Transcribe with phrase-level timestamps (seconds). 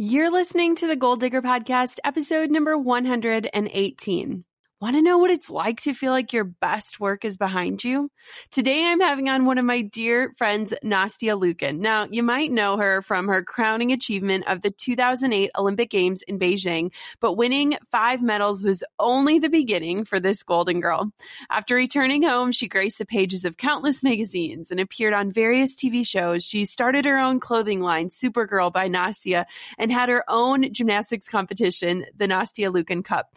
[0.00, 4.44] You're listening to the Goal Digger Podcast, episode number 118.
[4.80, 8.12] Want to know what it's like to feel like your best work is behind you?
[8.52, 11.80] Today I'm having on one of my dear friends, Nastia Liukin.
[11.80, 16.38] Now, you might know her from her crowning achievement of the 2008 Olympic Games in
[16.38, 21.10] Beijing, but winning five medals was only the beginning for this golden girl.
[21.50, 26.06] After returning home, she graced the pages of countless magazines and appeared on various TV
[26.06, 26.44] shows.
[26.44, 32.06] She started her own clothing line, Supergirl by Nastia, and had her own gymnastics competition,
[32.16, 33.36] the Nastia Liukin Cup.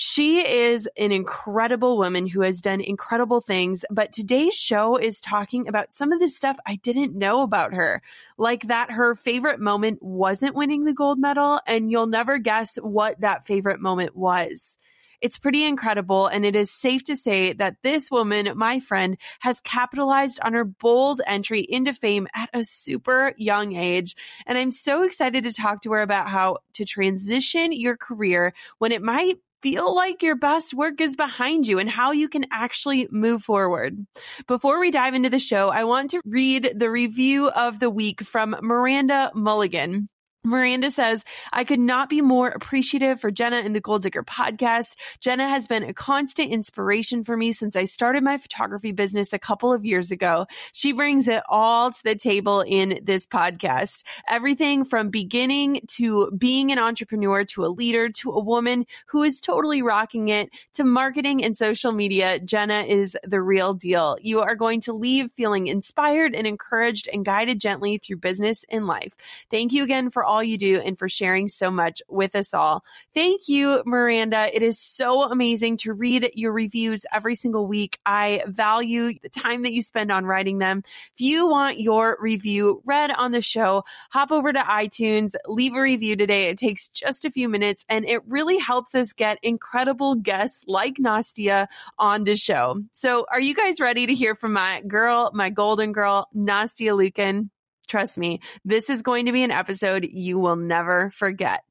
[0.00, 5.66] She is an incredible woman who has done incredible things, but today's show is talking
[5.66, 8.00] about some of the stuff I didn't know about her,
[8.36, 13.20] like that her favorite moment wasn't winning the gold medal, and you'll never guess what
[13.22, 14.78] that favorite moment was.
[15.20, 16.28] It's pretty incredible.
[16.28, 20.64] And it is safe to say that this woman, my friend, has capitalized on her
[20.64, 24.14] bold entry into fame at a super young age.
[24.46, 28.92] And I'm so excited to talk to her about how to transition your career when
[28.92, 33.08] it might feel like your best work is behind you and how you can actually
[33.10, 34.06] move forward.
[34.46, 38.22] Before we dive into the show, I want to read the review of the week
[38.22, 40.08] from Miranda Mulligan.
[40.44, 44.94] Miranda says, I could not be more appreciative for Jenna and the Goal Digger podcast.
[45.20, 49.38] Jenna has been a constant inspiration for me since I started my photography business a
[49.38, 50.46] couple of years ago.
[50.72, 54.04] She brings it all to the table in this podcast.
[54.28, 59.40] Everything from beginning to being an entrepreneur to a leader to a woman who is
[59.40, 62.38] totally rocking it to marketing and social media.
[62.38, 64.16] Jenna is the real deal.
[64.22, 68.86] You are going to leave feeling inspired and encouraged and guided gently through business and
[68.86, 69.14] life.
[69.50, 72.84] Thank you again for all you do and for sharing so much with us all.
[73.14, 74.54] Thank you, Miranda.
[74.54, 77.98] It is so amazing to read your reviews every single week.
[78.04, 80.82] I value the time that you spend on writing them.
[81.14, 85.80] If you want your review read on the show, hop over to iTunes, leave a
[85.80, 86.50] review today.
[86.50, 90.96] It takes just a few minutes and it really helps us get incredible guests like
[90.96, 91.66] Nastia
[91.98, 92.82] on the show.
[92.92, 97.48] So are you guys ready to hear from my girl, my golden girl, Nastia Liukin?
[97.88, 101.64] Trust me, this is going to be an episode you will never forget.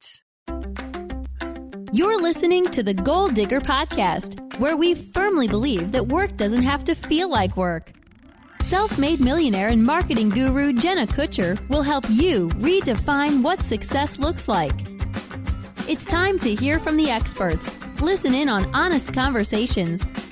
[1.92, 6.84] You're listening to the Goal Digger Podcast, where we firmly believe that work doesn't have
[6.84, 7.92] to feel like work.
[8.62, 14.48] Self made millionaire and marketing guru Jenna Kutcher will help you redefine what success looks
[14.48, 14.74] like.
[15.88, 20.04] It's time to hear from the experts, listen in on honest conversations,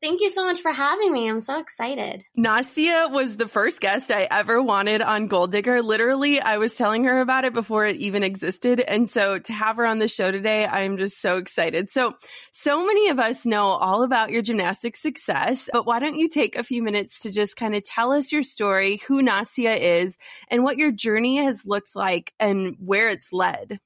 [0.00, 1.28] Thank you so much for having me.
[1.28, 2.24] I'm so excited.
[2.38, 5.82] Nastia was the first guest I ever wanted on Goal Digger.
[5.82, 8.78] Literally, I was telling her about it before it even existed.
[8.78, 11.90] And so to have her on the show today, I'm just so excited.
[11.90, 12.14] So,
[12.52, 16.54] so many of us know all about your gymnastic success, but why don't you take
[16.54, 20.16] a few minutes to just kind of tell us your story, who Nastia is,
[20.48, 23.80] and what your journey has looked like and where it's led?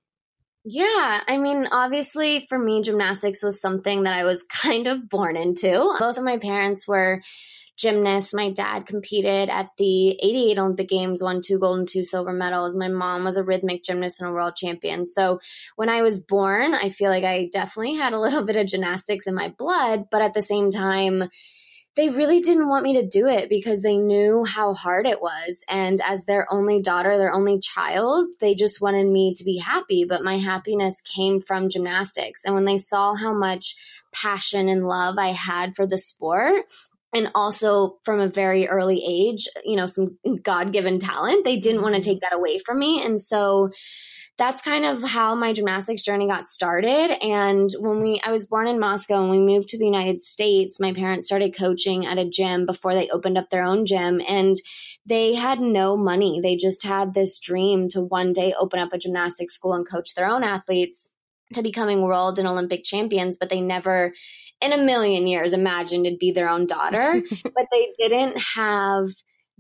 [0.64, 5.36] Yeah, I mean, obviously for me, gymnastics was something that I was kind of born
[5.36, 5.94] into.
[5.98, 7.20] Both of my parents were
[7.76, 8.32] gymnasts.
[8.32, 12.76] My dad competed at the 88 Olympic Games, won two gold and two silver medals.
[12.76, 15.04] My mom was a rhythmic gymnast and a world champion.
[15.04, 15.40] So
[15.76, 19.26] when I was born, I feel like I definitely had a little bit of gymnastics
[19.26, 21.24] in my blood, but at the same time,
[21.94, 25.62] they really didn't want me to do it because they knew how hard it was.
[25.69, 30.06] And as their only daughter, their only child, they just wanted me to be happy.
[30.08, 32.44] But my happiness came from gymnastics.
[32.44, 33.76] And when they saw how much
[34.10, 36.64] passion and love I had for the sport,
[37.14, 41.82] and also from a very early age, you know, some God given talent, they didn't
[41.82, 42.10] want to mm-hmm.
[42.10, 43.03] take that away from me.
[43.04, 43.70] And so,
[44.38, 47.10] that's kind of how my gymnastics journey got started.
[47.22, 50.81] And when we, I was born in Moscow and we moved to the United States,
[50.81, 54.21] my parents started coaching at a gym before they opened up their own gym.
[54.27, 54.56] And
[55.04, 56.41] they had no money.
[56.42, 60.15] They just had this dream to one day open up a gymnastics school and coach
[60.15, 61.12] their own athletes
[61.54, 64.15] to becoming world and Olympic champions, but they never
[64.62, 67.22] in a million years imagined it'd be their own daughter.
[67.45, 69.09] but they didn't have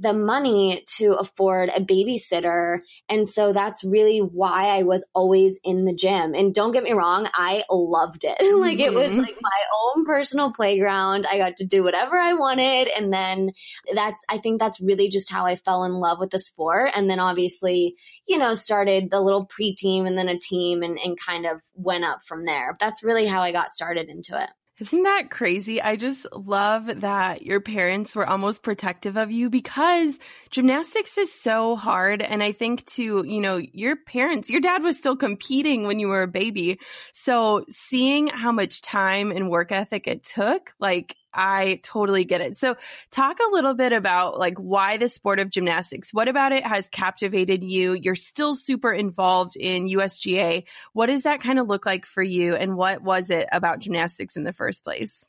[0.02, 2.80] the money to afford a babysitter.
[3.08, 6.34] And so that's really why I was always in the gym.
[6.34, 8.36] And don't get me wrong, I loved it.
[8.58, 8.80] like mm-hmm.
[8.80, 9.20] it was mm-hmm.
[9.20, 11.26] like my own personal playground.
[11.30, 12.88] I got to do whatever I wanted.
[12.88, 13.52] And then
[13.94, 16.90] that's, I think that's really just how I fell in love with the sport.
[16.94, 17.96] And then obviously,
[18.26, 21.62] you know, started the little pre team and then a team and, and kind of
[21.74, 22.76] went up from there.
[22.80, 24.50] That's really how I got started into it.
[24.82, 25.80] Isn't that crazy?
[25.80, 30.18] I just love that your parents were almost protective of you because
[30.50, 32.20] gymnastics is so hard.
[32.20, 36.08] And I think to, you know, your parents, your dad was still competing when you
[36.08, 36.80] were a baby.
[37.12, 42.58] So seeing how much time and work ethic it took, like I totally get it.
[42.58, 42.76] So
[43.10, 46.12] talk a little bit about like why the sport of gymnastics.
[46.12, 47.94] What about it has captivated you?
[47.94, 50.64] You're still super involved in USGA.
[50.92, 52.54] What does that kind of look like for you?
[52.54, 55.28] And what was it about gymnastics in the first place?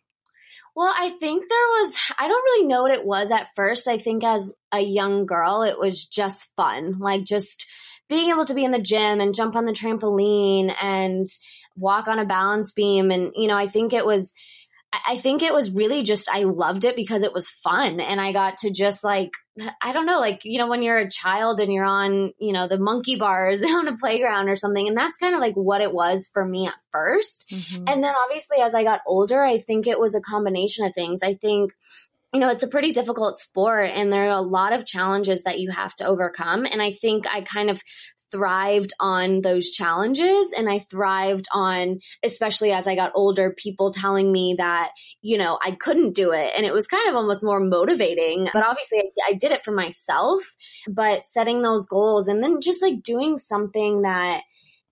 [0.75, 3.87] Well, I think there was, I don't really know what it was at first.
[3.87, 6.97] I think as a young girl, it was just fun.
[6.99, 7.67] Like just
[8.09, 11.27] being able to be in the gym and jump on the trampoline and
[11.77, 13.11] walk on a balance beam.
[13.11, 14.33] And, you know, I think it was,
[15.07, 17.99] I think it was really just, I loved it because it was fun.
[17.99, 19.31] And I got to just like,
[19.81, 22.67] I don't know, like, you know, when you're a child and you're on, you know,
[22.67, 24.87] the monkey bars on a playground or something.
[24.87, 27.83] And that's kind of like what it was for me at 1st mm-hmm.
[27.87, 31.23] And then obviously as I got older, I think it was a combination of things.
[31.23, 31.73] I think
[32.33, 35.59] you know, it's a pretty difficult sport and there are a lot of challenges that
[35.59, 36.65] you have to overcome.
[36.65, 37.81] And I think I kind of
[38.31, 44.31] thrived on those challenges and I thrived on, especially as I got older, people telling
[44.31, 44.91] me that,
[45.21, 46.51] you know, I couldn't do it.
[46.57, 48.49] And it was kind of almost more motivating.
[48.51, 50.41] But obviously, I, I did it for myself,
[50.89, 54.41] but setting those goals and then just like doing something that,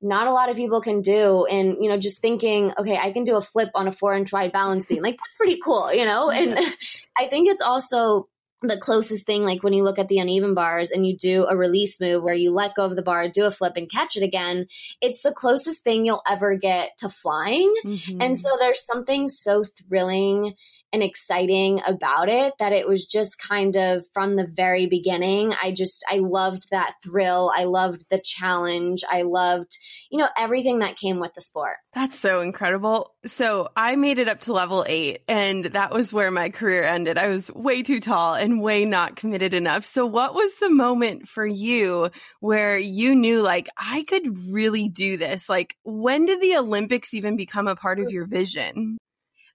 [0.02, 3.24] not a lot of people can do and you know just thinking okay i can
[3.24, 6.06] do a flip on a four inch wide balance beam like that's pretty cool you
[6.06, 6.58] know and
[7.18, 8.28] i think it's also
[8.62, 11.58] the closest thing, like when you look at the uneven bars and you do a
[11.58, 14.24] release move where you let go of the bar, do a flip and catch it
[14.24, 14.68] again,
[15.02, 17.74] it's the closest thing you'll ever get to flying.
[17.84, 18.22] Mm-hmm.
[18.22, 20.54] And so there's something so thrilling
[20.94, 25.54] and exciting about it that it was just kind of from the very beginning.
[25.62, 27.52] I just, I loved that thrill.
[27.56, 29.04] I loved the challenge.
[29.10, 29.78] I loved,
[30.10, 31.78] you know, everything that came with the sport.
[31.94, 33.14] That's so incredible.
[33.26, 37.18] So I made it up to level eight and that was where my career ended.
[37.18, 39.86] I was way too tall and way not committed enough.
[39.86, 42.10] So what was the moment for you
[42.40, 45.50] where you knew like, I could really do this?
[45.50, 48.98] Like, when did the Olympics even become a part of your vision?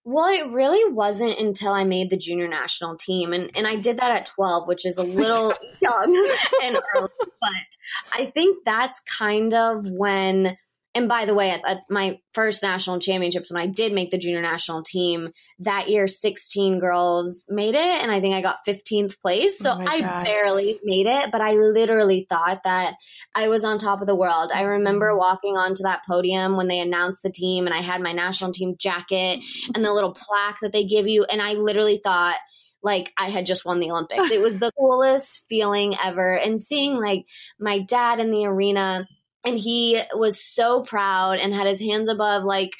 [0.08, 3.32] Well, it really wasn't until I made the junior national team.
[3.32, 6.32] And, and I did that at 12, which is a little young
[6.62, 7.08] and early.
[7.18, 7.50] But
[8.12, 10.56] I think that's kind of when
[10.96, 14.16] and by the way, at, at, my first national championships, when I did make the
[14.16, 19.20] junior national team that year, 16 girls made it, and I think I got 15th
[19.20, 19.58] place.
[19.58, 20.24] So oh I gosh.
[20.24, 22.94] barely made it, but I literally thought that
[23.34, 24.50] I was on top of the world.
[24.54, 25.18] I remember mm-hmm.
[25.18, 28.76] walking onto that podium when they announced the team, and I had my national team
[28.78, 29.44] jacket
[29.74, 32.36] and the little plaque that they give you, and I literally thought,
[32.82, 34.30] like I had just won the Olympics.
[34.30, 36.38] It was the coolest feeling ever.
[36.38, 37.26] And seeing like
[37.58, 39.06] my dad in the arena
[39.46, 42.72] and he was so proud and had his hands above like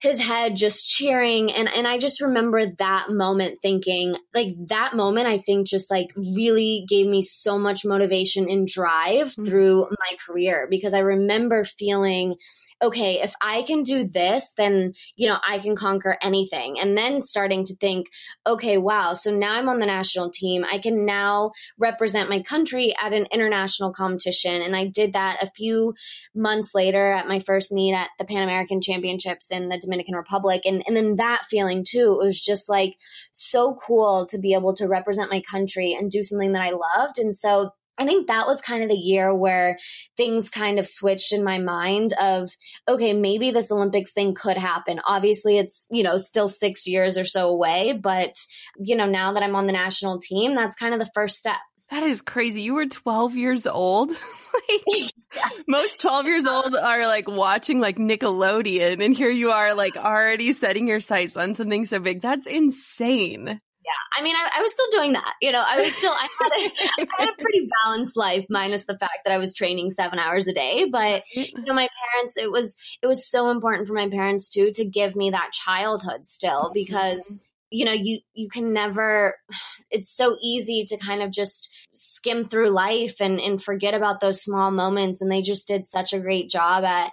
[0.00, 5.28] his head just cheering and and I just remember that moment thinking like that moment
[5.28, 9.44] I think just like really gave me so much motivation and drive mm-hmm.
[9.44, 12.34] through my career because I remember feeling
[12.82, 16.78] okay, if I can do this, then, you know, I can conquer anything.
[16.80, 18.08] And then starting to think,
[18.46, 20.64] okay, wow, so now I'm on the national team.
[20.70, 24.60] I can now represent my country at an international competition.
[24.60, 25.94] And I did that a few
[26.34, 30.62] months later at my first meet at the Pan American Championships in the Dominican Republic.
[30.64, 32.96] And, and then that feeling too, it was just like
[33.32, 37.18] so cool to be able to represent my country and do something that I loved.
[37.18, 39.78] And so I think that was kind of the year where
[40.16, 42.50] things kind of switched in my mind of,
[42.88, 45.00] okay, maybe this Olympics thing could happen.
[45.06, 48.34] Obviously, it's, you know, still six years or so away, but,
[48.78, 51.58] you know, now that I'm on the national team, that's kind of the first step.
[51.90, 52.62] That is crazy.
[52.62, 54.10] You were 12 years old.
[54.68, 55.12] like,
[55.68, 60.52] most 12 years old are like watching like Nickelodeon, and here you are like already
[60.52, 62.22] setting your sights on something so big.
[62.22, 65.94] That's insane yeah i mean I, I, was still doing that you know i was
[65.94, 69.38] still I had, a, I had a pretty balanced life minus the fact that i
[69.38, 73.28] was training seven hours a day but you know my parents it was it was
[73.28, 76.74] so important for my parents too to give me that childhood still mm-hmm.
[76.74, 77.40] because
[77.72, 79.34] you know you you can never
[79.90, 84.42] it's so easy to kind of just skim through life and and forget about those
[84.42, 87.12] small moments and they just did such a great job at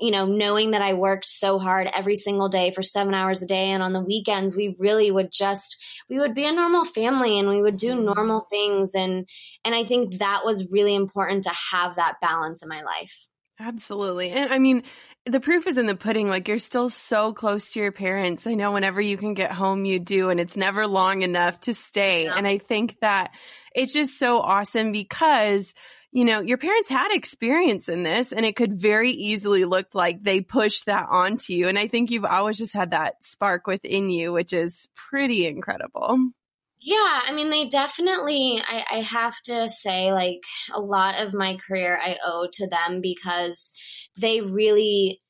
[0.00, 3.46] you know, knowing that I worked so hard every single day for seven hours a
[3.46, 3.70] day.
[3.70, 5.76] And on the weekends, we really would just,
[6.10, 8.12] we would be a normal family and we would do mm-hmm.
[8.14, 8.94] normal things.
[8.94, 9.26] And,
[9.64, 13.12] and I think that was really important to have that balance in my life.
[13.58, 14.30] Absolutely.
[14.30, 14.82] And I mean,
[15.24, 16.28] the proof is in the pudding.
[16.28, 18.46] Like you're still so close to your parents.
[18.46, 21.74] I know whenever you can get home, you do, and it's never long enough to
[21.74, 22.24] stay.
[22.24, 22.34] Yeah.
[22.36, 23.30] And I think that
[23.74, 25.72] it's just so awesome because
[26.12, 30.22] you know, your parents had experience in this and it could very easily look like
[30.22, 31.68] they pushed that onto you.
[31.68, 36.30] And I think you've always just had that spark within you, which is pretty incredible.
[36.78, 41.56] Yeah, I mean, they definitely, I, I have to say, like, a lot of my
[41.66, 43.72] career I owe to them because
[44.20, 45.20] they really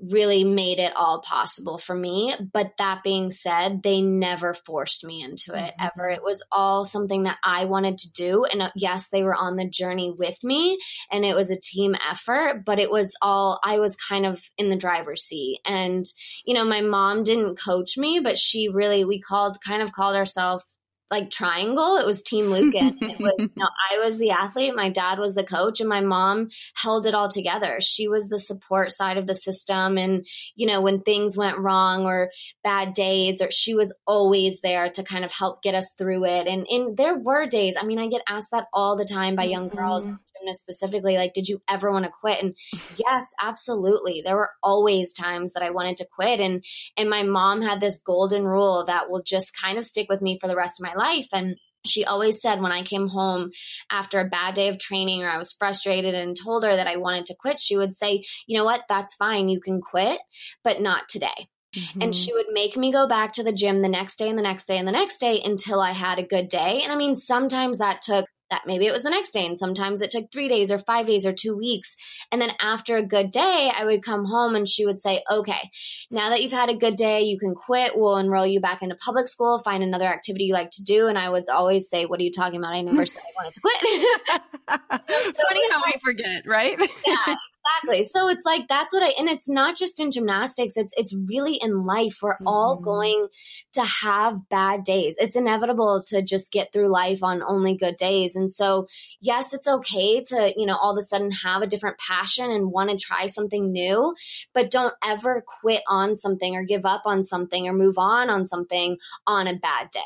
[0.00, 2.34] really made it all possible for me.
[2.52, 5.86] But that being said, they never forced me into it mm-hmm.
[5.86, 6.10] ever.
[6.10, 8.44] It was all something that I wanted to do.
[8.44, 10.78] And uh, yes, they were on the journey with me
[11.10, 14.70] and it was a team effort, but it was all, I was kind of in
[14.70, 15.60] the driver's seat.
[15.64, 16.04] And,
[16.44, 20.16] you know, my mom didn't coach me, but she really, we called, kind of called
[20.16, 20.64] ourselves
[21.10, 21.96] like triangle.
[21.96, 22.96] It was Team Liukin.
[23.00, 26.00] it was you know, I was the athlete, my dad was the coach, and my
[26.00, 27.78] mom held it all together.
[27.80, 29.98] She was the support side of the system.
[29.98, 32.30] And, you know, when things went wrong or
[32.64, 36.46] bad days, or she was always there to kind of help get us through it.
[36.46, 39.44] And and there were days, I mean, I get asked that all the time by
[39.44, 39.78] young mm-hmm.
[39.78, 40.06] girls
[40.38, 42.42] gymnast specifically, like, did you ever want to quit?
[42.42, 42.54] And
[42.96, 44.22] yes, absolutely.
[44.24, 46.40] There were always times that I wanted to quit.
[46.40, 46.64] And
[46.96, 50.38] and my mom had this golden rule that will just kind of stick with me
[50.40, 51.28] for the rest of my life.
[51.32, 53.52] And she always said when I came home
[53.90, 56.96] after a bad day of training or I was frustrated and told her that I
[56.96, 58.82] wanted to quit, she would say, You know what?
[58.88, 59.48] That's fine.
[59.48, 60.20] You can quit,
[60.64, 61.48] but not today.
[61.74, 62.02] Mm-hmm.
[62.02, 64.42] And she would make me go back to the gym the next day and the
[64.42, 66.80] next day and the next day until I had a good day.
[66.82, 70.00] And I mean, sometimes that took that maybe it was the next day and sometimes
[70.00, 71.96] it took three days or five days or two weeks.
[72.30, 75.70] And then after a good day i would come home and she would say okay
[76.10, 77.92] now that you've had a good day you can quit.
[77.94, 81.06] We'll enroll you back into public school find another activity you like to do.
[81.06, 82.74] And i would always say what are you talking about?
[82.74, 84.40] I never said i wanted to quit.
[85.06, 86.78] So funny how we forget right?
[87.06, 87.34] Yeah
[87.74, 91.14] exactly so it's like that's what i and it's not just in gymnastics it's it's
[91.14, 92.46] really in life we're mm-hmm.
[92.46, 93.26] all going
[93.72, 98.36] to have bad days it's inevitable to just get through life on only good days
[98.36, 98.86] and so,
[99.20, 102.70] yes, it's okay to, you know, all of a sudden have a different passion and
[102.70, 104.14] want to try something new,
[104.54, 108.46] but don't ever quit on something or give up on something or move on on
[108.46, 108.96] something
[109.26, 110.00] on a bad day.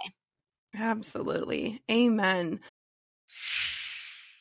[0.77, 1.83] Absolutely.
[1.91, 2.61] Amen.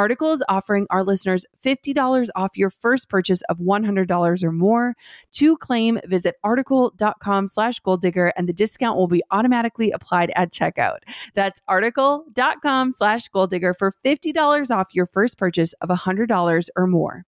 [0.00, 4.94] Article is offering our listeners $50 off your first purchase of $100 or more.
[5.32, 10.54] To claim, visit article.com slash goal digger and the discount will be automatically applied at
[10.54, 11.00] checkout.
[11.34, 17.26] That's article.com slash goal digger for $50 off your first purchase of $100 or more.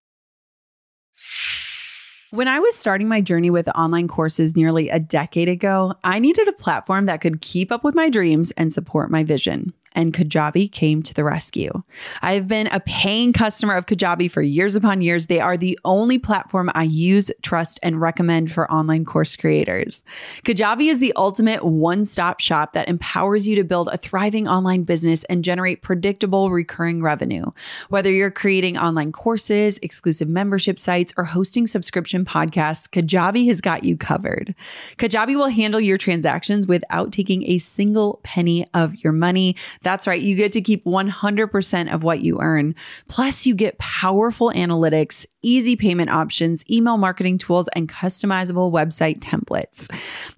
[2.30, 6.48] When I was starting my journey with online courses nearly a decade ago, I needed
[6.48, 10.70] a platform that could keep up with my dreams and support my vision and Kajabi
[10.70, 11.82] came to the rescue.
[12.20, 15.26] I have been a paying customer of Kajabi for years upon years.
[15.26, 20.02] They are the only platform I use, trust, and recommend for online course creators.
[20.44, 24.82] Kajabi is the ultimate one stop shop that empowers you to build a thriving online
[24.84, 27.46] business and generate predictable recurring revenue.
[27.88, 33.84] Whether you're creating online courses, exclusive membership sites, or hosting subscription podcasts, Kajabi has got
[33.84, 34.54] you covered.
[34.98, 39.56] Kajabi will handle your transactions without taking a single penny of your money.
[39.82, 40.20] That's right.
[40.20, 42.74] You get to keep 100% of what you earn.
[43.08, 49.88] Plus, you get powerful analytics, easy payment options, email marketing tools, and customizable website templates.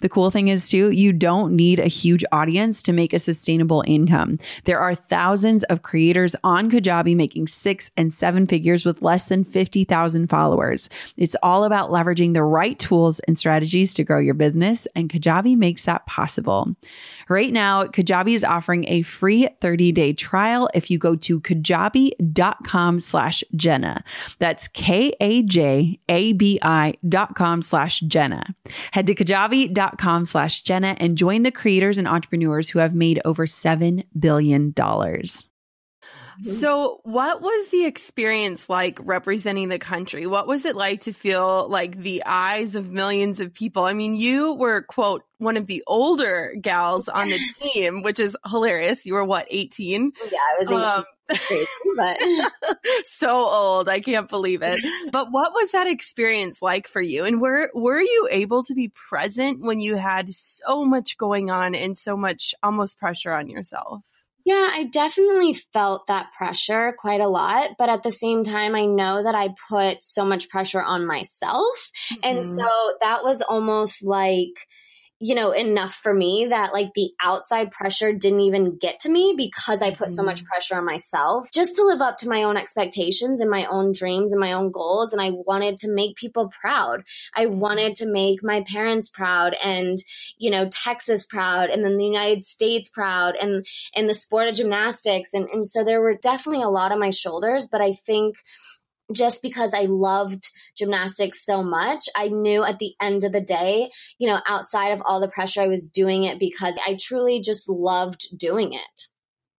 [0.01, 3.85] The cool thing is, too, you don't need a huge audience to make a sustainable
[3.87, 4.39] income.
[4.65, 9.45] There are thousands of creators on Kajabi making six and seven figures with less than
[9.45, 10.89] 50,000 followers.
[11.17, 15.57] It's all about leveraging the right tools and strategies to grow your business, and Kajabi
[15.57, 16.75] makes that possible.
[17.29, 23.45] Right now, Kajabi is offering a free 30-day trial if you go to kajabi.com slash
[23.55, 24.05] Jenna.
[24.39, 28.55] That's K-A-J-A-B-I dot com slash Jenna.
[28.93, 33.47] Head to kajabi.com slash Jenna and join the creators and entrepreneurs who have made over
[33.47, 34.73] $7 billion.
[36.43, 40.27] So, what was the experience like representing the country?
[40.27, 43.85] What was it like to feel like the eyes of millions of people?
[43.85, 48.37] I mean, you were, quote, one of the older gals on the team, which is
[48.47, 49.07] hilarious.
[49.07, 50.13] You were what, 18?
[50.31, 51.61] Yeah, I was 18.
[51.61, 52.19] Um, but
[53.05, 53.89] so old.
[53.89, 54.81] I can't believe it.
[55.11, 57.25] But what was that experience like for you?
[57.25, 61.75] And were were you able to be present when you had so much going on
[61.75, 64.03] and so much almost pressure on yourself?
[64.45, 67.71] Yeah, I definitely felt that pressure quite a lot.
[67.79, 71.91] But at the same time, I know that I put so much pressure on myself.
[72.13, 72.21] Mm-hmm.
[72.23, 72.69] And so
[73.01, 74.53] that was almost like,
[75.21, 79.35] you know, enough for me that like the outside pressure didn't even get to me
[79.37, 80.11] because I put mm.
[80.11, 80.49] so much mm-hmm.
[80.49, 84.33] pressure on myself just to live up to my own expectations and my own dreams
[84.33, 85.13] and my own goals.
[85.13, 87.05] And I wanted to make people proud.
[87.35, 87.61] I mm-hmm.
[87.61, 89.99] wanted to make my parents proud and,
[90.37, 94.55] you know, Texas proud and then the United States proud and, and the sport of
[94.55, 95.33] gymnastics.
[95.33, 98.37] And, and so there were definitely a lot on my shoulders, but I think
[99.13, 103.91] just because I loved gymnastics so much, I knew at the end of the day,
[104.19, 107.69] you know, outside of all the pressure, I was doing it because I truly just
[107.69, 109.03] loved doing it.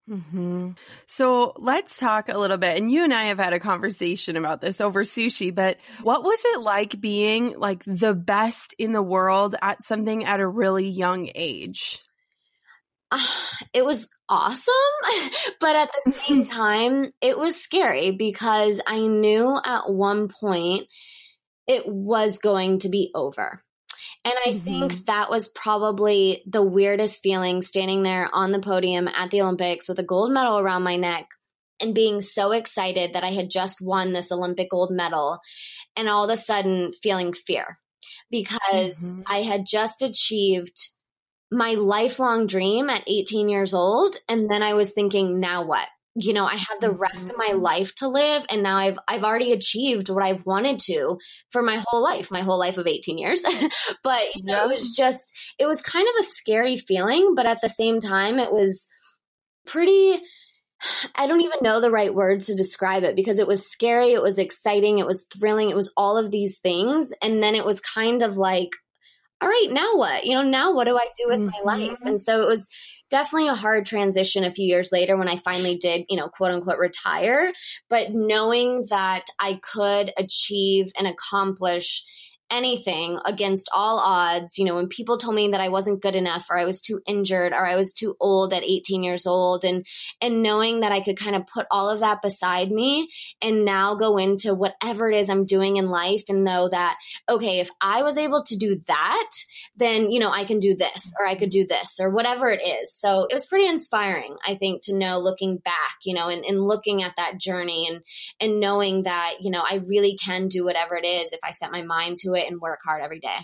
[0.09, 0.71] Mm-hmm.
[1.07, 2.77] So let's talk a little bit.
[2.77, 6.39] And you and I have had a conversation about this over sushi, but what was
[6.45, 11.29] it like being like the best in the world at something at a really young
[11.33, 11.99] age?
[13.73, 14.73] it was awesome,
[15.59, 20.87] but at the same time, it was scary because I knew at one point
[21.67, 23.61] it was going to be over.
[24.23, 24.63] And I mm-hmm.
[24.63, 29.87] think that was probably the weirdest feeling standing there on the podium at the Olympics
[29.87, 31.27] with a gold medal around my neck
[31.79, 35.39] and being so excited that I had just won this Olympic gold medal
[35.95, 37.77] and all of a sudden feeling fear
[38.31, 39.21] because mm-hmm.
[39.27, 40.89] I had just achieved
[41.51, 44.17] my lifelong dream at 18 years old.
[44.27, 45.87] And then I was thinking, now what?
[46.17, 47.59] You know, I have the rest of my mm-hmm.
[47.59, 51.17] life to live and now I've I've already achieved what I've wanted to
[51.51, 53.43] for my whole life, my whole life of 18 years.
[54.03, 57.59] but you know, it was just it was kind of a scary feeling, but at
[57.61, 58.87] the same time it was
[59.65, 60.21] pretty
[61.15, 64.21] I don't even know the right words to describe it because it was scary, it
[64.21, 67.13] was exciting, it was thrilling, it was all of these things.
[67.21, 68.69] And then it was kind of like,
[69.41, 70.25] all right, now what?
[70.25, 71.65] You know, now what do I do with mm-hmm.
[71.65, 72.01] my life?
[72.01, 72.69] And so it was
[73.09, 76.51] definitely a hard transition a few years later when I finally did, you know, quote
[76.51, 77.51] unquote retire.
[77.89, 82.03] But knowing that I could achieve and accomplish
[82.49, 84.57] anything against all odds.
[84.57, 87.01] You know, when people told me that I wasn't good enough or I was too
[87.07, 89.85] injured or I was too old at 18 years old and
[90.21, 93.09] and knowing that I could kind of put all of that beside me
[93.41, 96.97] and now go into whatever it is I'm doing in life and know that
[97.29, 99.31] okay, if I was able to do that,
[99.75, 102.63] then you know, I can do this or I could do this or whatever it
[102.63, 102.93] is.
[102.93, 106.61] So, it was pretty inspiring, I think, to know looking back, you know, and, and
[106.61, 108.03] looking at that journey and
[108.39, 111.71] and knowing that, you know, I really can do whatever it is if I set
[111.71, 113.37] my mind to it and work hard every day.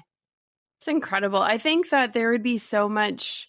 [0.80, 1.42] It's incredible.
[1.42, 3.48] I think that there would be so much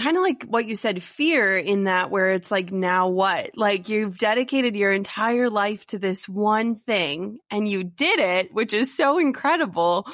[0.00, 3.90] kind of like what you said fear in that where it's like now what like
[3.90, 8.96] you've dedicated your entire life to this one thing and you did it which is
[8.96, 10.06] so incredible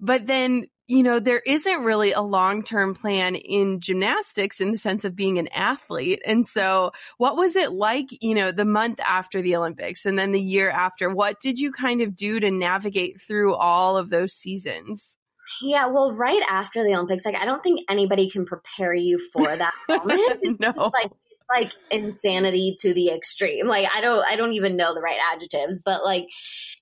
[0.00, 5.04] but then you know there isn't really a long-term plan in gymnastics in the sense
[5.04, 9.40] of being an athlete and so what was it like you know the month after
[9.40, 13.20] the olympics and then the year after what did you kind of do to navigate
[13.20, 15.16] through all of those seasons
[15.60, 19.54] yeah, well, right after the Olympics, like I don't think anybody can prepare you for
[19.54, 20.58] that moment.
[20.58, 20.70] no.
[20.70, 21.12] It's like
[21.52, 23.66] like insanity to the extreme.
[23.66, 26.28] Like I don't I don't even know the right adjectives, but like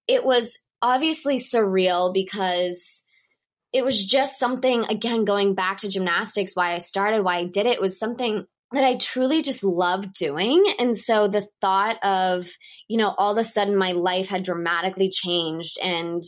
[0.07, 3.05] it was obviously surreal because
[3.73, 7.67] it was just something again going back to gymnastics why I started, why I did
[7.67, 10.65] it was something that I truly just loved doing.
[10.79, 12.49] And so the thought of,
[12.89, 16.23] you know, all of a sudden my life had dramatically changed and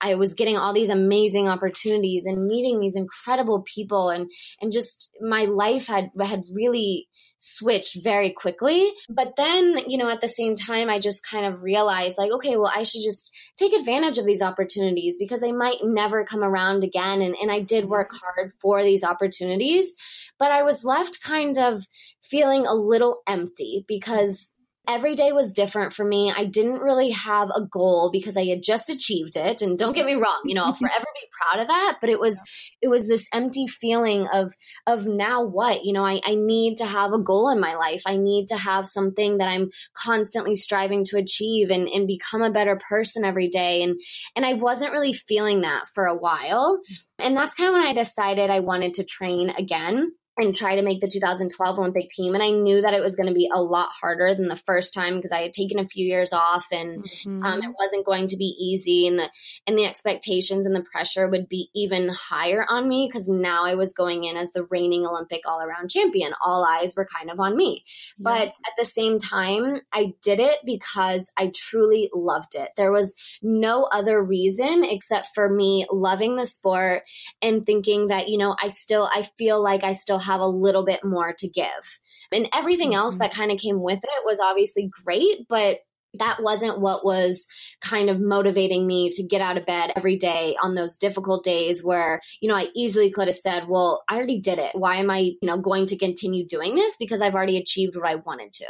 [0.00, 4.30] I was getting all these amazing opportunities and meeting these incredible people and
[4.60, 8.92] and just my life had had really switched very quickly.
[9.08, 12.56] But then, you know, at the same time, I just kind of realized like, okay,
[12.56, 16.84] well, I should just take advantage of these opportunities because they might never come around
[16.84, 17.22] again.
[17.22, 17.92] And, and I did mm-hmm.
[17.92, 19.94] work hard for these opportunities,
[20.38, 21.86] but I was left kind of
[22.22, 24.52] feeling a little empty because
[24.88, 26.32] every day was different for me.
[26.34, 29.62] I didn't really have a goal because I had just achieved it.
[29.62, 31.98] And don't get me wrong, you know, I'll forever be proud of that.
[32.00, 32.40] But it was
[32.80, 34.52] it was this empty feeling of
[34.86, 35.84] of now what?
[35.84, 38.02] You know, I, I need to have a goal in my life.
[38.06, 42.52] I need to have something that I'm constantly striving to achieve and, and become a
[42.52, 43.82] better person every day.
[43.82, 44.00] And
[44.34, 46.80] and I wasn't really feeling that for a while.
[47.18, 50.82] And that's kind of when I decided I wanted to train again and try to
[50.82, 52.34] make the 2012 Olympic team.
[52.34, 54.92] And I knew that it was going to be a lot harder than the first
[54.92, 57.42] time because I had taken a few years off and mm-hmm.
[57.42, 59.06] um, it wasn't going to be easy.
[59.06, 59.30] And the
[59.66, 63.74] and the expectations and the pressure would be even higher on me because now I
[63.74, 66.32] was going in as the reigning Olympic all around champion.
[66.44, 67.84] All eyes were kind of on me.
[68.18, 68.24] Yeah.
[68.24, 72.70] But at the same time, I did it because I truly loved it.
[72.76, 77.04] There was no other reason except for me loving the sport
[77.40, 80.84] and thinking that, you know, I still, I feel like I still have a little
[80.84, 81.64] bit more to give.
[82.32, 82.98] And everything mm-hmm.
[82.98, 85.78] else that kind of came with it was obviously great, but
[86.18, 87.46] that wasn't what was
[87.80, 91.84] kind of motivating me to get out of bed every day on those difficult days
[91.84, 95.10] where you know I easily could have said well I already did it why am
[95.10, 98.52] I you know going to continue doing this because I've already achieved what I wanted
[98.54, 98.66] to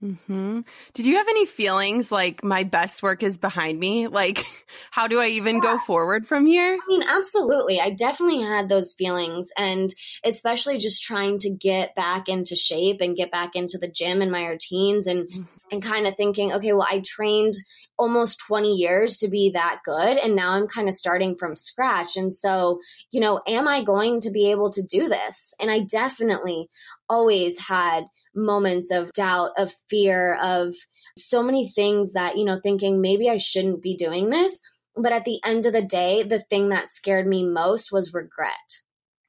[0.00, 0.60] hmm
[0.94, 4.06] Did you have any feelings like my best work is behind me?
[4.06, 4.44] Like,
[4.92, 5.62] how do I even yeah.
[5.62, 6.74] go forward from here?
[6.74, 7.80] I mean, absolutely.
[7.80, 9.92] I definitely had those feelings, and
[10.24, 14.30] especially just trying to get back into shape and get back into the gym and
[14.30, 15.42] my routines, and mm-hmm.
[15.72, 17.54] and kind of thinking, okay, well, I trained
[17.98, 22.16] almost 20 years to be that good and now I'm kind of starting from scratch
[22.16, 22.78] and so
[23.10, 26.68] you know am I going to be able to do this and I definitely
[27.08, 28.04] always had
[28.38, 30.74] moments of doubt, of fear, of
[31.16, 34.60] so many things that, you know, thinking maybe I shouldn't be doing this.
[34.96, 38.54] But at the end of the day, the thing that scared me most was regret.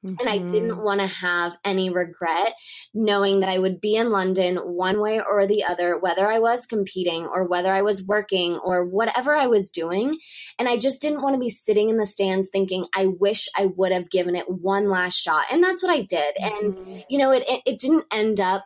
[0.04, 0.16] Mm-hmm.
[0.18, 0.82] And I didn't mm-hmm.
[0.82, 2.54] want to have any regret
[2.94, 6.64] knowing that I would be in London one way or the other, whether I was
[6.64, 10.18] competing or whether I was working or whatever I was doing.
[10.58, 13.66] And I just didn't want to be sitting in the stands thinking, I wish I
[13.66, 15.44] would have given it one last shot.
[15.52, 16.34] And that's what I did.
[16.40, 16.66] Mm-hmm.
[16.66, 18.64] And, you know, it, it, it didn't end up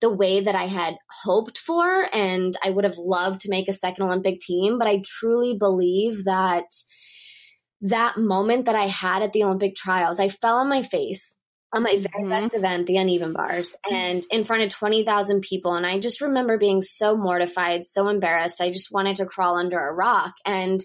[0.00, 2.06] the way that I had hoped for.
[2.12, 6.24] And I would have loved to make a second Olympic team, but I truly believe
[6.24, 6.66] that
[7.82, 11.38] that moment that I had at the Olympic trials, I fell on my face
[11.72, 12.30] on my very mm-hmm.
[12.30, 15.74] best event, the uneven bars, and in front of 20,000 people.
[15.74, 18.60] And I just remember being so mortified, so embarrassed.
[18.60, 20.34] I just wanted to crawl under a rock.
[20.44, 20.80] And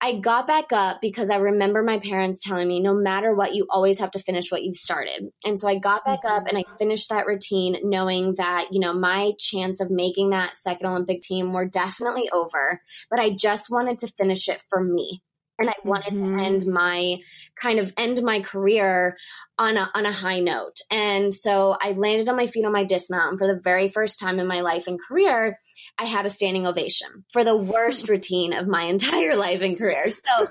[0.00, 3.66] I got back up because I remember my parents telling me, no matter what, you
[3.68, 5.30] always have to finish what you've started.
[5.44, 8.92] And so I got back up and I finished that routine knowing that, you know,
[8.92, 12.80] my chance of making that second Olympic team were definitely over,
[13.10, 15.22] but I just wanted to finish it for me
[15.58, 16.38] and I wanted mm-hmm.
[16.38, 17.16] to end my
[17.60, 19.16] kind of end my career
[19.58, 20.76] on a on a high note.
[20.90, 24.20] And so I landed on my feet on my dismount and for the very first
[24.20, 25.58] time in my life and career,
[25.98, 30.10] I had a standing ovation for the worst routine of my entire life and career.
[30.10, 30.48] So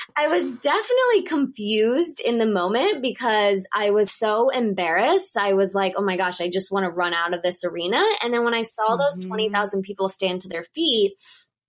[0.16, 5.38] I was definitely confused in the moment because I was so embarrassed.
[5.38, 8.02] I was like, oh my gosh, I just want to run out of this arena.
[8.22, 9.28] And then when I saw those mm-hmm.
[9.28, 11.14] 20,000 people stand to their feet,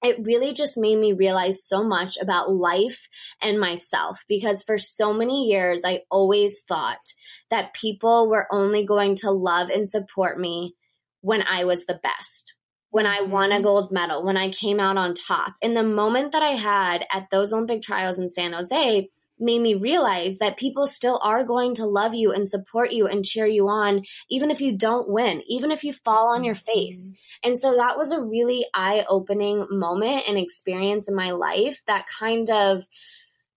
[0.03, 3.07] it really just made me realize so much about life
[3.41, 7.13] and myself because for so many years I always thought
[7.49, 10.75] that people were only going to love and support me
[11.21, 12.55] when I was the best
[12.91, 13.63] when I won a mm-hmm.
[13.63, 15.55] gold medal, when I came out on top.
[15.61, 19.73] And the moment that I had at those Olympic trials in San Jose made me
[19.73, 23.67] realize that people still are going to love you and support you and cheer you
[23.67, 27.09] on, even if you don't win, even if you fall on your face.
[27.09, 27.49] Mm-hmm.
[27.49, 32.05] And so that was a really eye opening moment and experience in my life that
[32.19, 32.83] kind of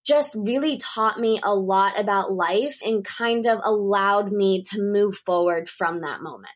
[0.06, 5.16] just really taught me a lot about life and kind of allowed me to move
[5.16, 6.52] forward from that moment.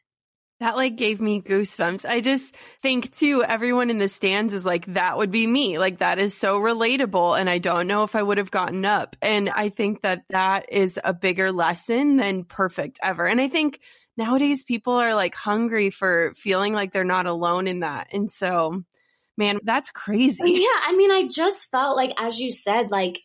[0.61, 2.05] That like gave me goosebumps.
[2.05, 5.79] I just think too, everyone in the stands is like, that would be me.
[5.79, 7.39] Like that is so relatable.
[7.39, 9.15] And I don't know if I would have gotten up.
[9.23, 13.25] And I think that that is a bigger lesson than perfect ever.
[13.25, 13.79] And I think
[14.17, 18.09] nowadays people are like hungry for feeling like they're not alone in that.
[18.13, 18.83] And so,
[19.37, 20.43] man, that's crazy.
[20.45, 20.81] Yeah.
[20.87, 23.21] I mean, I just felt like, as you said, like,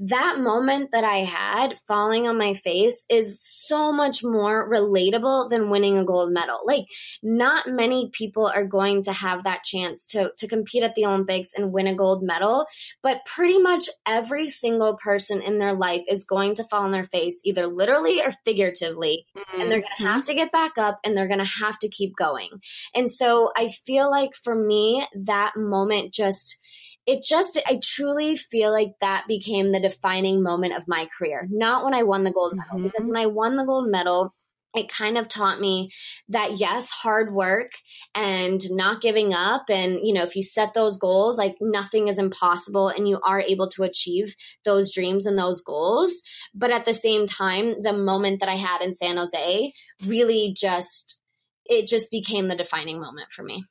[0.00, 5.70] that moment that I had falling on my face is so much more relatable than
[5.70, 6.60] winning a gold medal.
[6.66, 6.86] Like
[7.22, 11.50] not many people are going to have that chance to to compete at the Olympics
[11.56, 12.66] and win a gold medal,
[13.02, 17.04] but pretty much every single person in their life is going to fall on their
[17.04, 19.60] face either literally or figuratively mm-hmm.
[19.60, 20.12] and they're going to mm-hmm.
[20.12, 22.50] have to get back up and they're going to have to keep going.
[22.94, 26.58] And so I feel like for me that moment just
[27.06, 31.46] it just i truly feel like that became the defining moment of my career.
[31.50, 32.84] Not when i won the gold medal mm-hmm.
[32.84, 34.34] because when i won the gold medal
[34.74, 35.88] it kind of taught me
[36.28, 37.70] that yes hard work
[38.14, 42.18] and not giving up and you know if you set those goals like nothing is
[42.18, 46.22] impossible and you are able to achieve those dreams and those goals.
[46.54, 49.72] But at the same time the moment that i had in san jose
[50.06, 51.18] really just
[51.66, 53.64] it just became the defining moment for me.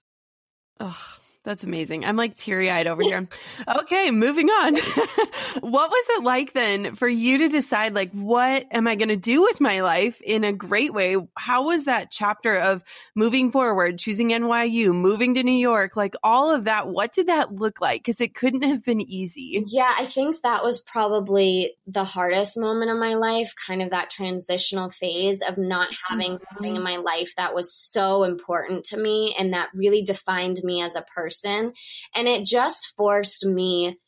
[0.79, 2.05] Oh that's amazing.
[2.05, 3.27] I'm like teary eyed over here.
[3.67, 4.75] okay, moving on.
[5.59, 9.17] what was it like then for you to decide, like, what am I going to
[9.17, 11.17] do with my life in a great way?
[11.35, 12.81] How was that chapter of
[13.13, 16.87] moving forward, choosing NYU, moving to New York, like all of that?
[16.87, 18.03] What did that look like?
[18.03, 19.63] Because it couldn't have been easy.
[19.67, 24.09] Yeah, I think that was probably the hardest moment of my life, kind of that
[24.09, 26.55] transitional phase of not having mm-hmm.
[26.55, 30.81] something in my life that was so important to me and that really defined me
[30.81, 31.73] as a person person.
[32.15, 33.99] And it just forced me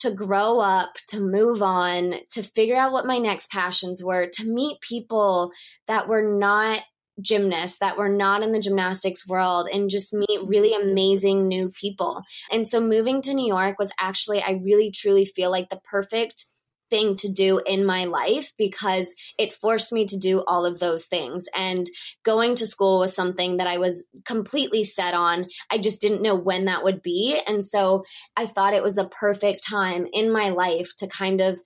[0.00, 4.48] to grow up, to move on, to figure out what my next passions were, to
[4.48, 5.50] meet people
[5.86, 6.82] that were not
[7.20, 12.22] gymnasts that were not in the gymnastics world and just meet really amazing new people.
[12.50, 16.46] And so moving to New York was actually, I really truly feel like the perfect
[16.90, 21.06] thing to do in my life because it forced me to do all of those
[21.06, 21.46] things.
[21.54, 21.86] And
[22.24, 25.46] going to school was something that I was completely set on.
[25.70, 27.40] I just didn't know when that would be.
[27.46, 28.04] And so
[28.36, 31.58] I thought it was the perfect time in my life to kind of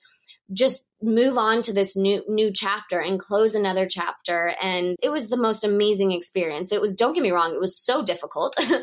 [0.52, 5.28] just move on to this new new chapter and close another chapter and it was
[5.28, 8.78] the most amazing experience it was don't get me wrong it was so difficult moving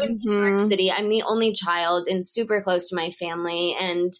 [0.00, 0.06] mm-hmm.
[0.06, 0.68] to new york mm-hmm.
[0.68, 4.12] city i'm the only child and super close to my family and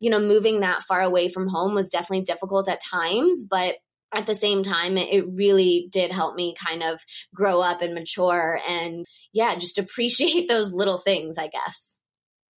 [0.00, 3.76] you know, moving that far away from home was definitely difficult at times, but
[4.12, 7.00] at the same time, it really did help me kind of
[7.34, 11.98] grow up and mature and, yeah, just appreciate those little things, I guess.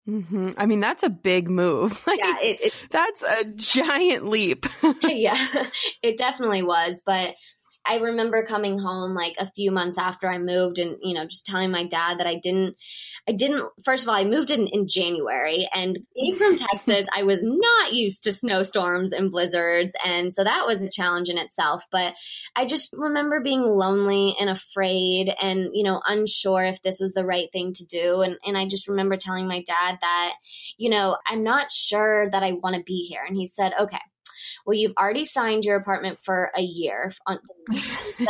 [0.07, 0.51] Mm-hmm.
[0.57, 2.01] I mean, that's a big move.
[2.07, 4.65] Like, yeah, it, it, that's a giant leap.
[5.03, 5.65] yeah,
[6.01, 7.01] it definitely was.
[7.05, 7.35] But
[7.85, 11.45] I remember coming home like a few months after I moved and, you know, just
[11.45, 12.75] telling my dad that I didn't,
[13.27, 17.23] I didn't, first of all, I moved in, in January and being from Texas, I
[17.23, 19.95] was not used to snowstorms and blizzards.
[20.03, 21.85] And so that was a challenge in itself.
[21.91, 22.15] But
[22.55, 27.25] I just remember being lonely and afraid and, you know, unsure if this was the
[27.25, 28.21] right thing to do.
[28.21, 30.33] And, and I just remember telling my dad that,
[30.77, 33.23] you know, I'm not sure that I want to be here.
[33.27, 33.99] And he said, okay,
[34.65, 37.11] well, you've already signed your apartment for a year.
[37.27, 37.39] On,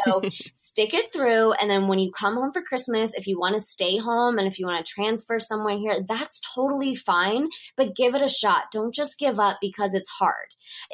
[0.05, 0.21] so
[0.53, 1.53] stick it through.
[1.53, 4.47] And then when you come home for Christmas, if you want to stay home and
[4.47, 7.49] if you want to transfer somewhere here, that's totally fine.
[7.77, 8.65] But give it a shot.
[8.71, 10.47] Don't just give up because it's hard.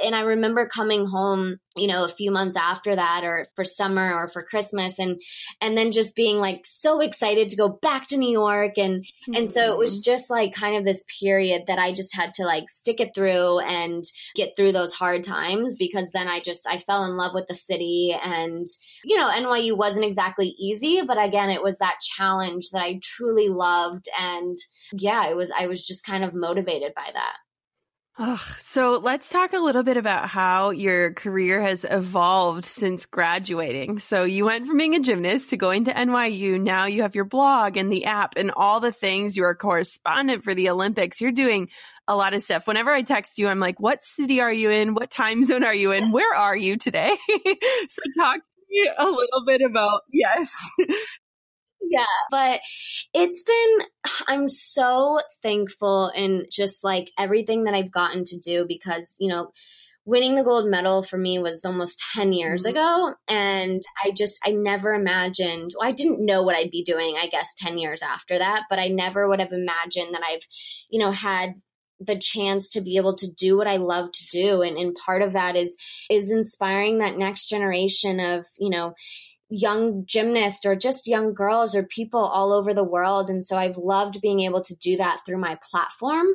[0.04, 4.14] And I remember coming home you know a few months after that or for summer
[4.14, 5.22] or for christmas and
[5.62, 9.36] and then just being like so excited to go back to new york and mm-hmm.
[9.36, 10.12] and so it was mm-hmm.
[10.12, 13.60] just like kind of this period that i just had to like stick it through
[13.60, 14.04] and
[14.36, 17.56] get through those hard times because then i just i fell in love with the
[17.56, 18.68] city and
[19.04, 23.50] you know nyu wasn't exactly easy but again it was that challenge that i truly
[23.50, 24.58] loved and
[24.94, 27.36] yeah it was i was just kind of motivated by that
[28.58, 34.00] So let's talk a little bit about how your career has evolved since graduating.
[34.00, 36.60] So you went from being a gymnast to going to NYU.
[36.60, 39.38] Now you have your blog and the app and all the things.
[39.38, 41.22] You're a correspondent for the Olympics.
[41.22, 41.70] You're doing
[42.10, 42.68] a lot of stuff.
[42.68, 44.96] Whenever I text you, I'm like, what city are you in?
[44.96, 46.12] What time zone are you in?
[46.12, 47.16] Where are you today?
[47.30, 50.70] so talk to me a little bit about, yes,
[51.82, 52.06] yeah.
[52.30, 52.62] But
[53.14, 53.80] it's been,
[54.28, 59.52] I'm so thankful and just like everything that I've gotten to do because, you know,
[60.06, 62.72] winning the gold medal for me was almost 10 years mm-hmm.
[62.72, 63.14] ago.
[63.28, 67.28] And I just, I never imagined, well, I didn't know what I'd be doing, I
[67.28, 70.42] guess, 10 years after that, but I never would have imagined that I've,
[70.90, 71.54] you know, had
[72.00, 74.62] the chance to be able to do what I love to do.
[74.62, 75.76] And, and part of that is,
[76.10, 78.94] is inspiring that next generation of, you know,
[79.50, 83.30] young gymnasts or just young girls or people all over the world.
[83.30, 86.28] And so I've loved being able to do that through my platform.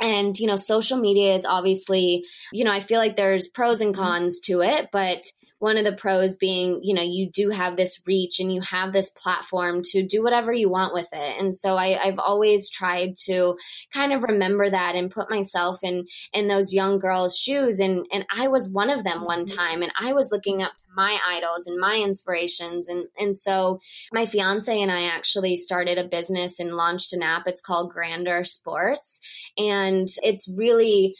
[0.00, 3.94] And, you know, social media is obviously, you know, I feel like there's pros and
[3.94, 4.02] mm-hmm.
[4.02, 5.22] cons to it, but
[5.58, 8.92] one of the pros being, you know, you do have this reach and you have
[8.92, 11.40] this platform to do whatever you want with it.
[11.40, 13.56] And so I, I've always tried to
[13.92, 17.80] kind of remember that and put myself in in those young girls' shoes.
[17.80, 19.56] And and I was one of them one mm-hmm.
[19.56, 22.88] time and I was looking up to my idols and my inspirations.
[22.88, 23.80] And and so
[24.12, 27.46] my fiance and I actually started a business and launched an app.
[27.46, 29.20] It's called Grander Sports.
[29.56, 31.16] And it's really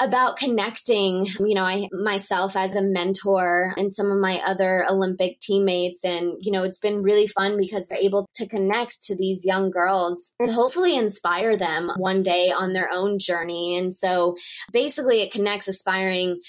[0.00, 5.40] about connecting, you know, I myself as a mentor and some of my other Olympic
[5.40, 6.04] teammates.
[6.04, 9.70] And, you know, it's been really fun because we're able to connect to these young
[9.70, 13.76] girls and hopefully inspire them one day on their own journey.
[13.76, 14.36] And so
[14.72, 16.40] basically it connects aspiring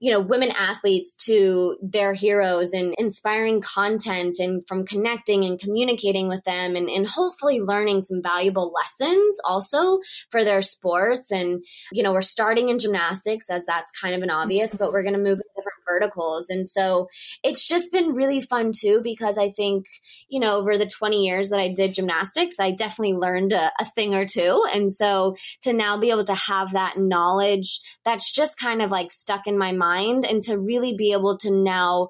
[0.00, 6.28] you know, women athletes to their heroes and inspiring content and from connecting and communicating
[6.28, 9.98] with them and, and hopefully learning some valuable lessons also
[10.30, 11.32] for their sports.
[11.32, 14.84] And, you know, we're starting in gymnastics as that's kind of an obvious, mm-hmm.
[14.84, 16.48] but we're going to move in different verticals.
[16.48, 17.08] And so
[17.42, 19.86] it's just been really fun too, because I think,
[20.28, 23.84] you know, over the 20 years that I did gymnastics, I definitely learned a, a
[23.84, 24.62] thing or two.
[24.72, 29.10] And so to now be able to have that knowledge that's just kind of like
[29.10, 32.08] stuck in my mind mind and to really be able to now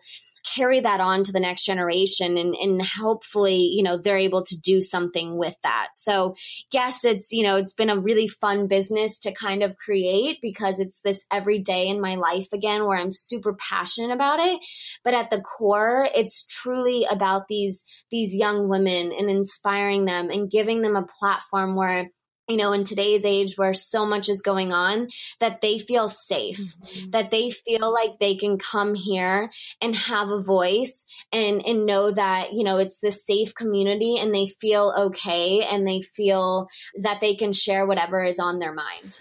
[0.54, 4.56] carry that on to the next generation and, and hopefully you know they're able to
[4.58, 5.88] do something with that.
[5.94, 6.34] So
[6.72, 10.80] yes it's you know it's been a really fun business to kind of create because
[10.80, 14.60] it's this every day in my life again where i'm super passionate about it.
[15.04, 20.50] But at the core it's truly about these these young women and inspiring them and
[20.50, 22.10] giving them a platform where
[22.48, 25.08] you know, in today's age where so much is going on,
[25.38, 27.10] that they feel safe, mm-hmm.
[27.10, 29.50] that they feel like they can come here
[29.82, 34.34] and have a voice and, and know that, you know, it's this safe community and
[34.34, 36.68] they feel okay and they feel
[37.02, 39.20] that they can share whatever is on their mind.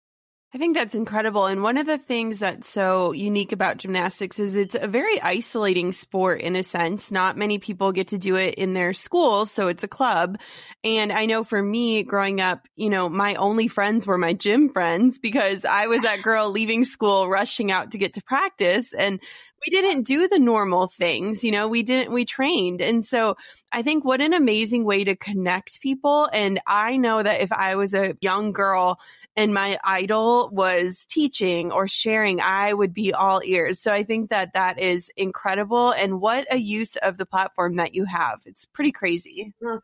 [0.53, 1.45] I think that's incredible.
[1.45, 5.93] And one of the things that's so unique about gymnastics is it's a very isolating
[5.93, 7.09] sport in a sense.
[7.09, 10.37] Not many people get to do it in their schools, so it's a club.
[10.83, 14.67] And I know for me growing up, you know, my only friends were my gym
[14.67, 19.21] friends because I was that girl leaving school rushing out to get to practice and
[19.65, 22.81] we didn't do the normal things, you know, we didn't, we trained.
[22.81, 23.35] And so
[23.71, 26.27] I think what an amazing way to connect people.
[26.33, 28.99] And I know that if I was a young girl
[29.35, 33.81] and my idol was teaching or sharing, I would be all ears.
[33.81, 35.91] So I think that that is incredible.
[35.91, 38.41] And what a use of the platform that you have.
[38.45, 39.53] It's pretty crazy.
[39.63, 39.77] Mm-hmm.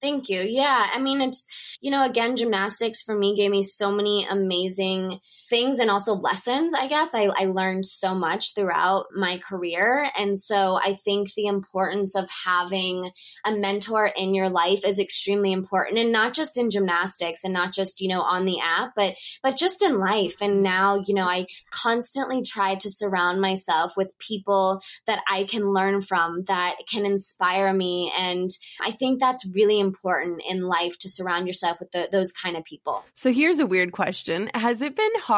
[0.00, 0.42] Thank you.
[0.42, 0.86] Yeah.
[0.92, 1.48] I mean, it's,
[1.80, 6.74] you know, again, gymnastics for me gave me so many amazing things and also lessons,
[6.74, 7.14] I guess.
[7.14, 10.06] I, I learned so much throughout my career.
[10.16, 13.10] And so I think the importance of having
[13.44, 17.72] a mentor in your life is extremely important and not just in gymnastics and not
[17.72, 20.36] just, you know, on the app, but but just in life.
[20.40, 25.72] And now, you know, I constantly try to surround myself with people that I can
[25.72, 28.12] learn from that can inspire me.
[28.16, 32.56] And I think that's really important in life to surround yourself with the, those kind
[32.56, 33.04] of people.
[33.14, 34.50] So here's a weird question.
[34.54, 35.37] Has it been hard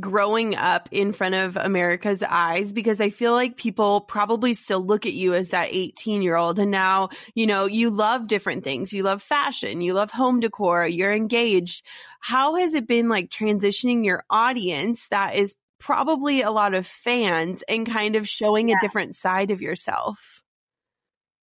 [0.00, 2.72] growing up in front of America's eyes?
[2.72, 6.58] Because I feel like people probably still look at you as that 18 year old.
[6.58, 8.92] And now, you know, you love different things.
[8.92, 11.84] You love fashion, you love home decor, you're engaged.
[12.20, 17.62] How has it been like transitioning your audience that is probably a lot of fans
[17.68, 18.76] and kind of showing yeah.
[18.76, 20.37] a different side of yourself?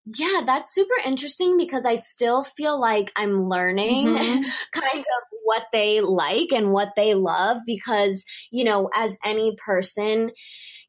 [0.06, 4.41] Yeah, that's super interesting because I still feel like I'm learning mm-hmm.
[4.74, 10.32] kind of what they like and what they love because, you know, as any person,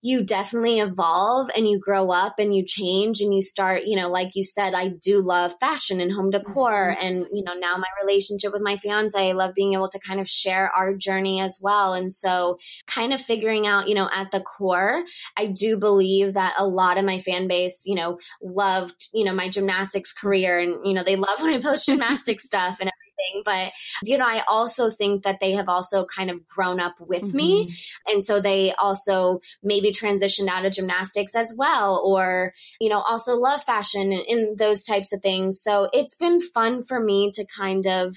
[0.04, 4.10] you definitely evolve and you grow up and you change and you start, you know,
[4.10, 6.94] like you said, I do love fashion and home decor.
[6.94, 7.06] Mm-hmm.
[7.06, 10.20] And, you know, now my relationship with my fiance, I love being able to kind
[10.20, 11.94] of share our journey as well.
[11.94, 15.04] And so, kind of figuring out, you know, at the core,
[15.38, 19.32] I do believe that a lot of my fan base, you know, loved, you know,
[19.32, 23.42] my gymnastics career and, you know, they love when I post gymnastics stuff and everything.
[23.44, 27.22] But, you know, I also think that they have also kind of grown up with
[27.22, 27.36] mm-hmm.
[27.36, 27.74] me.
[28.06, 33.36] And so they also maybe transitioned out of gymnastics as well, or, you know, also
[33.36, 35.60] love fashion and, and those types of things.
[35.62, 38.16] So it's been fun for me to kind of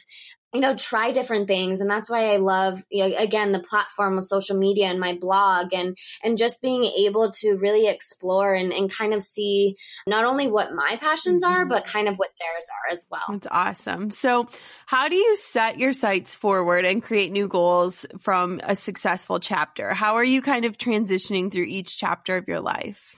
[0.53, 1.81] you know try different things.
[1.81, 5.15] And that's why i love you know, again the platform of social media and my
[5.15, 9.75] blog and and just being able to really explore and, and kind of see
[10.07, 11.69] not only what my passions are mm-hmm.
[11.69, 13.21] but kind of what theirs are as well.
[13.29, 14.11] That's awesome.
[14.11, 14.47] So
[14.85, 19.93] how do you set your sights forward and create new goals from a successful chapter?
[19.93, 23.16] How are you kind of transitioning through each chapter of your life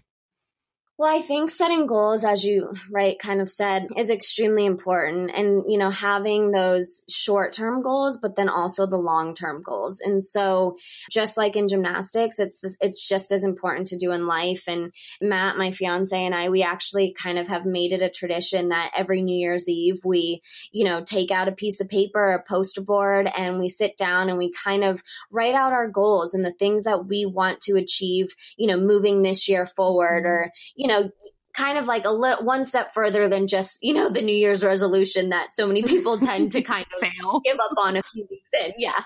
[0.99, 5.31] well, I think setting goals, as you right kind of said, is extremely important.
[5.33, 10.01] And, you know, having those short term goals, but then also the long term goals.
[10.01, 10.75] And so
[11.09, 14.63] just like in gymnastics, it's this, it's just as important to do in life.
[14.67, 18.67] And Matt, my fiance and I, we actually kind of have made it a tradition
[18.67, 20.41] that every New Year's Eve, we,
[20.73, 24.27] you know, take out a piece of paper, a poster board, and we sit down
[24.27, 27.77] and we kind of write out our goals and the things that we want to
[27.77, 30.29] achieve, you know, moving this year forward mm-hmm.
[30.29, 31.11] or, you know,
[31.53, 34.63] kind of like a little one step further than just you know the new year's
[34.63, 37.41] resolution that so many people tend to kind of Fail.
[37.43, 38.73] give up on a few weeks in.
[38.77, 38.99] Yeah.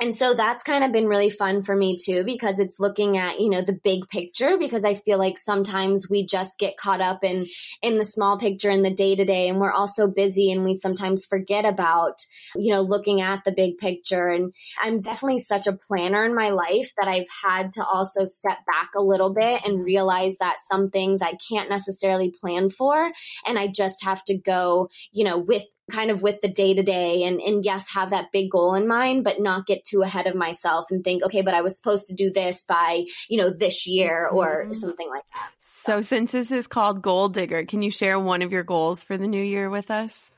[0.00, 3.40] And so that's kind of been really fun for me too because it's looking at
[3.40, 7.24] you know the big picture because i feel like sometimes we just get caught up
[7.24, 7.46] in
[7.82, 10.74] in the small picture in the day to day and we're also busy and we
[10.74, 12.26] sometimes forget about
[12.56, 14.28] you know looking at the big picture.
[14.28, 18.58] And i'm definitely such a planner in my life that i've had to also step
[18.66, 23.10] back a little bit and realize that some things i can't necessarily necessarily plan for.
[23.44, 26.82] And I just have to go, you know, with kind of with the day to
[26.82, 30.26] day and, and yes, have that big goal in mind, but not get too ahead
[30.26, 33.50] of myself and think, okay, but I was supposed to do this by, you know,
[33.50, 34.72] this year or mm-hmm.
[34.72, 35.50] something like that.
[35.60, 39.02] So, so since this is called Goal Digger, can you share one of your goals
[39.02, 40.32] for the new year with us?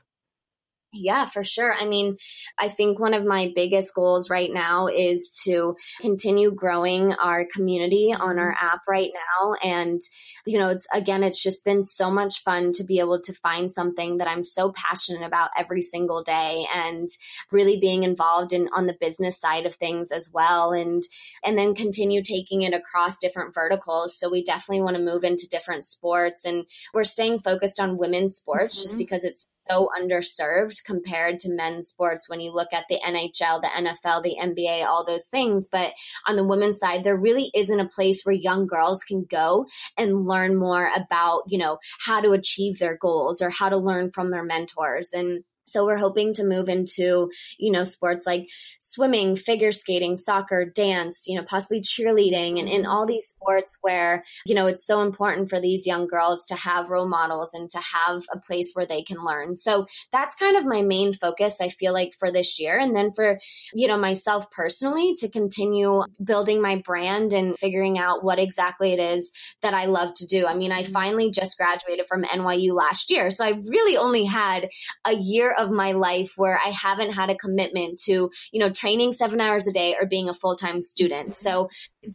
[0.95, 1.73] Yeah, for sure.
[1.73, 2.17] I mean,
[2.59, 8.13] I think one of my biggest goals right now is to continue growing our community
[8.17, 9.55] on our app right now.
[9.63, 9.99] And,
[10.45, 13.71] you know, it's again, it's just been so much fun to be able to find
[13.71, 17.09] something that I'm so passionate about every single day and
[17.51, 20.73] really being involved in on the business side of things as well.
[20.73, 21.01] And,
[21.43, 24.19] and then continue taking it across different verticals.
[24.19, 28.35] So we definitely want to move into different sports and we're staying focused on women's
[28.35, 28.83] sports mm-hmm.
[28.83, 33.61] just because it's so underserved compared to men's sports when you look at the NHL,
[33.61, 35.67] the NFL, the NBA, all those things.
[35.71, 35.93] But
[36.27, 39.65] on the women's side, there really isn't a place where young girls can go
[39.97, 44.11] and learn more about, you know, how to achieve their goals or how to learn
[44.11, 45.11] from their mentors.
[45.13, 48.49] And so we're hoping to move into, you know, sports like
[48.79, 54.23] swimming, figure skating, soccer, dance, you know, possibly cheerleading and in all these sports where,
[54.45, 57.79] you know, it's so important for these young girls to have role models and to
[57.79, 59.55] have a place where they can learn.
[59.55, 62.77] So that's kind of my main focus, I feel like, for this year.
[62.77, 63.39] And then for,
[63.73, 68.99] you know, myself personally to continue building my brand and figuring out what exactly it
[68.99, 70.45] is that I love to do.
[70.45, 70.91] I mean, I mm-hmm.
[70.91, 73.29] finally just graduated from NYU last year.
[73.29, 74.69] So I really only had
[75.05, 79.13] a year of my life where I haven't had a commitment to, you know, training
[79.13, 81.35] seven hours a day or being a full time student.
[81.35, 81.69] So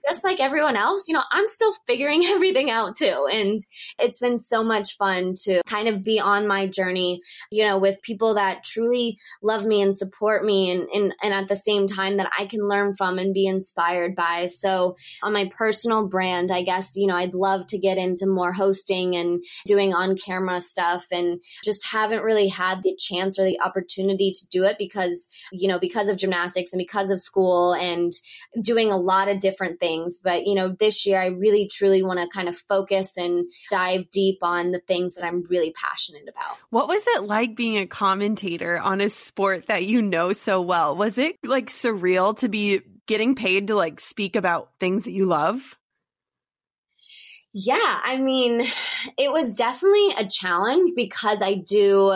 [0.07, 3.27] just like everyone else, you know, I'm still figuring everything out too.
[3.31, 3.61] And
[3.99, 7.21] it's been so much fun to kind of be on my journey,
[7.51, 11.49] you know, with people that truly love me and support me and, and, and at
[11.49, 14.47] the same time that I can learn from and be inspired by.
[14.47, 18.53] So on my personal brand, I guess, you know, I'd love to get into more
[18.53, 23.61] hosting and doing on camera stuff and just haven't really had the chance or the
[23.61, 28.13] opportunity to do it because, you know, because of gymnastics and because of school and
[28.63, 30.21] doing a lot of different things.
[30.23, 34.11] But, you know, this year I really truly want to kind of focus and dive
[34.13, 36.57] deep on the things that I'm really passionate about.
[36.71, 40.97] What was it like being a commentator on a sport that you know so well?
[40.97, 45.27] Was it like surreal to be getting paid to like speak about things that you
[45.27, 45.77] love?
[47.53, 48.61] Yeah, I mean,
[49.19, 52.15] it was definitely a challenge because I do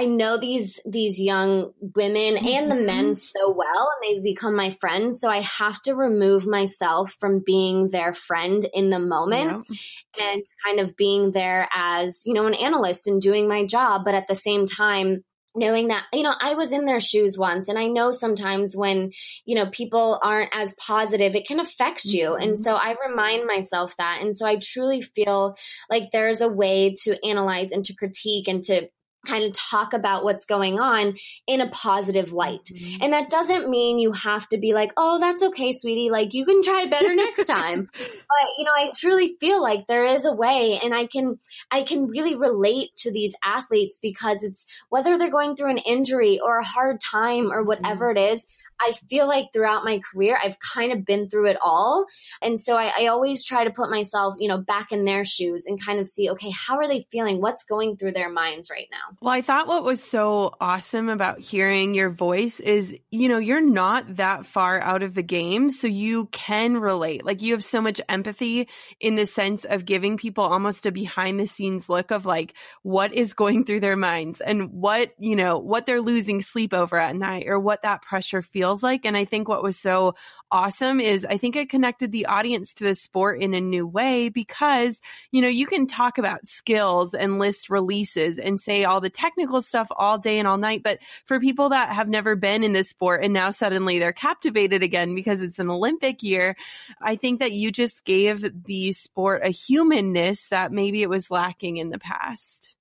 [0.00, 2.46] I know these these young women mm-hmm.
[2.46, 3.14] and the men mm-hmm.
[3.14, 7.90] so well and they've become my friends so I have to remove myself from being
[7.90, 10.32] their friend in the moment yeah.
[10.32, 14.14] and kind of being there as you know an analyst and doing my job but
[14.14, 15.22] at the same time
[15.54, 19.10] knowing that you know i was in their shoes once and i know sometimes when
[19.44, 22.42] you know people aren't as positive it can affect you mm-hmm.
[22.42, 25.56] and so i remind myself that and so i truly feel
[25.90, 28.88] like there's a way to analyze and to critique and to
[29.26, 31.14] kind of talk about what's going on
[31.46, 32.64] in a positive light.
[32.64, 33.02] Mm-hmm.
[33.02, 36.10] And that doesn't mean you have to be like, oh, that's okay, sweetie.
[36.10, 37.86] Like, you can try better next time.
[38.30, 41.38] But, you know, I truly feel like there is a way and I can,
[41.70, 46.38] I can really relate to these athletes because it's whether they're going through an injury
[46.38, 48.18] or a hard time or whatever mm-hmm.
[48.18, 48.46] it is,
[48.80, 52.06] I feel like throughout my career, I've kind of been through it all.
[52.40, 55.66] And so I, I, always try to put myself, you know, back in their shoes
[55.66, 57.40] and kind of see, okay, how are they feeling?
[57.40, 59.16] What's going through their minds right now?
[59.20, 63.60] Well, I thought what was so awesome about hearing your voice is, you know, you're
[63.60, 65.70] not that far out of the game.
[65.70, 67.24] So you can relate.
[67.24, 68.68] Like you have so much empathy
[69.00, 73.12] in the sense of giving people almost a behind the scenes look of like what
[73.12, 77.16] is going through their minds and what, you know, what they're losing sleep over at
[77.16, 79.04] night or what that pressure feels feels like.
[79.04, 80.14] And I think what was so
[80.52, 84.28] awesome is I think it connected the audience to the sport in a new way
[84.28, 85.00] because,
[85.32, 89.60] you know, you can talk about skills and list releases and say all the technical
[89.60, 90.82] stuff all day and all night.
[90.84, 94.84] But for people that have never been in this sport and now suddenly they're captivated
[94.84, 96.56] again because it's an Olympic year,
[97.00, 101.78] I think that you just gave the sport a humanness that maybe it was lacking
[101.78, 102.74] in the past.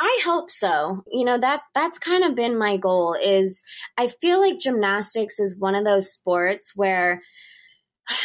[0.00, 1.02] I hope so.
[1.12, 3.62] You know, that that's kind of been my goal is
[3.98, 7.22] I feel like gymnastics is one of those sports where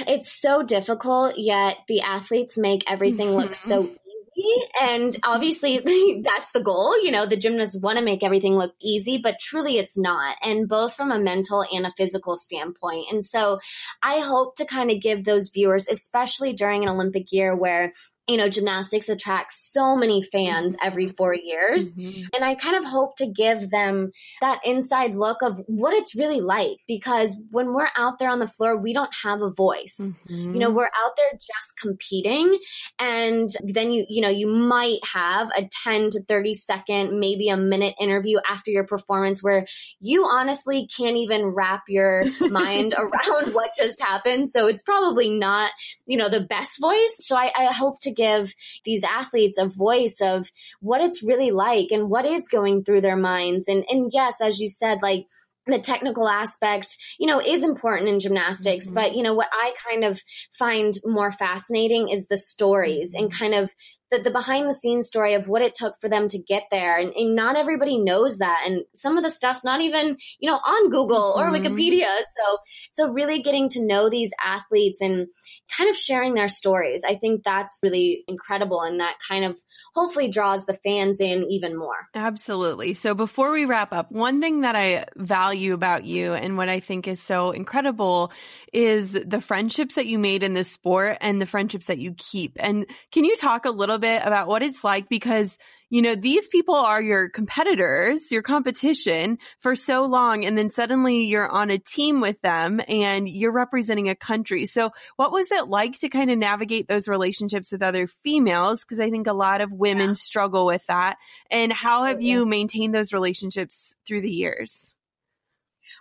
[0.07, 3.69] it's so difficult yet the athletes make everything look mm-hmm.
[3.69, 4.65] so easy.
[4.81, 5.79] And obviously
[6.23, 6.95] that's the goal.
[7.03, 10.37] You know the gymnasts want to make everything look easy but truly it's not.
[10.41, 13.07] And both from a mental and a physical standpoint.
[13.11, 13.59] And so
[14.01, 17.91] i hope to kind of give those viewers especially during an olympic year where
[18.27, 21.93] you know, gymnastics attracts so many fans every four years.
[21.93, 22.23] Mm-hmm.
[22.33, 24.11] And I kind of hope to give them
[24.41, 28.47] that inside look of what it's really like because when we're out there on the
[28.47, 30.15] floor, we don't have a voice.
[30.27, 30.53] Mm-hmm.
[30.53, 32.57] You know, we're out there just competing.
[32.97, 37.57] And then you, you know, you might have a 10 to 30 second, maybe a
[37.57, 39.67] minute interview after your performance where
[39.99, 44.49] you honestly can't even wrap your mind around what just happened.
[44.49, 45.71] So it's probably not,
[46.07, 47.17] you know, the best voice.
[47.19, 48.53] So I, I hope to give
[48.83, 50.49] these athletes a voice of
[50.79, 53.67] what it's really like and what is going through their minds.
[53.67, 55.27] And, and yes, as you said, like,
[55.67, 58.85] the technical aspect, you know, is important in gymnastics.
[58.85, 58.93] Mm-hmm.
[58.93, 63.55] But, you know, what I kind of find more fascinating is the stories and kind
[63.55, 63.73] of
[64.15, 66.97] the, the behind the scenes story of what it took for them to get there.
[66.97, 68.63] And, and, not everybody knows that.
[68.65, 71.65] And some of the stuff's not even, you know, on Google or mm-hmm.
[71.65, 72.19] Wikipedia.
[72.19, 72.57] So,
[72.93, 75.27] so really getting to know these athletes and
[75.75, 77.03] kind of sharing their stories.
[77.05, 78.81] I think that's really incredible.
[78.81, 79.57] And that kind of
[79.93, 82.07] hopefully draws the fans in even more.
[82.13, 82.93] Absolutely.
[82.93, 86.79] So before we wrap up, one thing that I value about you and what I
[86.79, 88.31] think is so incredible
[88.71, 92.57] is the friendships that you made in this sport and the friendships that you keep.
[92.59, 95.09] And can you talk a little bit about what it's like?
[95.09, 95.57] Because
[95.89, 100.43] you know, these people are your competitors, your competition for so long.
[100.43, 104.65] And then suddenly you're on a team with them and you're representing a country.
[104.65, 108.83] So what was it like to kind of navigate those relationships with other females?
[108.83, 110.13] Cause I think a lot of women yeah.
[110.13, 111.17] struggle with that.
[111.51, 114.95] And how have you maintained those relationships through the years?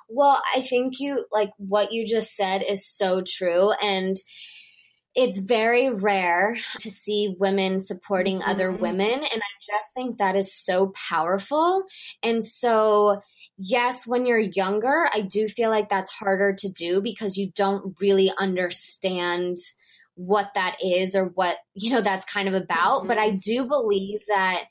[0.08, 3.70] Well, I think you like what you just said is so true.
[3.72, 4.16] And
[5.14, 8.50] it's very rare to see women supporting mm-hmm.
[8.50, 9.12] other women.
[9.12, 11.84] And I just think that is so powerful.
[12.22, 13.20] And so,
[13.56, 17.94] yes, when you're younger, I do feel like that's harder to do because you don't
[18.00, 19.56] really understand
[20.16, 23.00] what that is or what, you know, that's kind of about.
[23.00, 23.08] Mm-hmm.
[23.08, 24.64] But I do believe that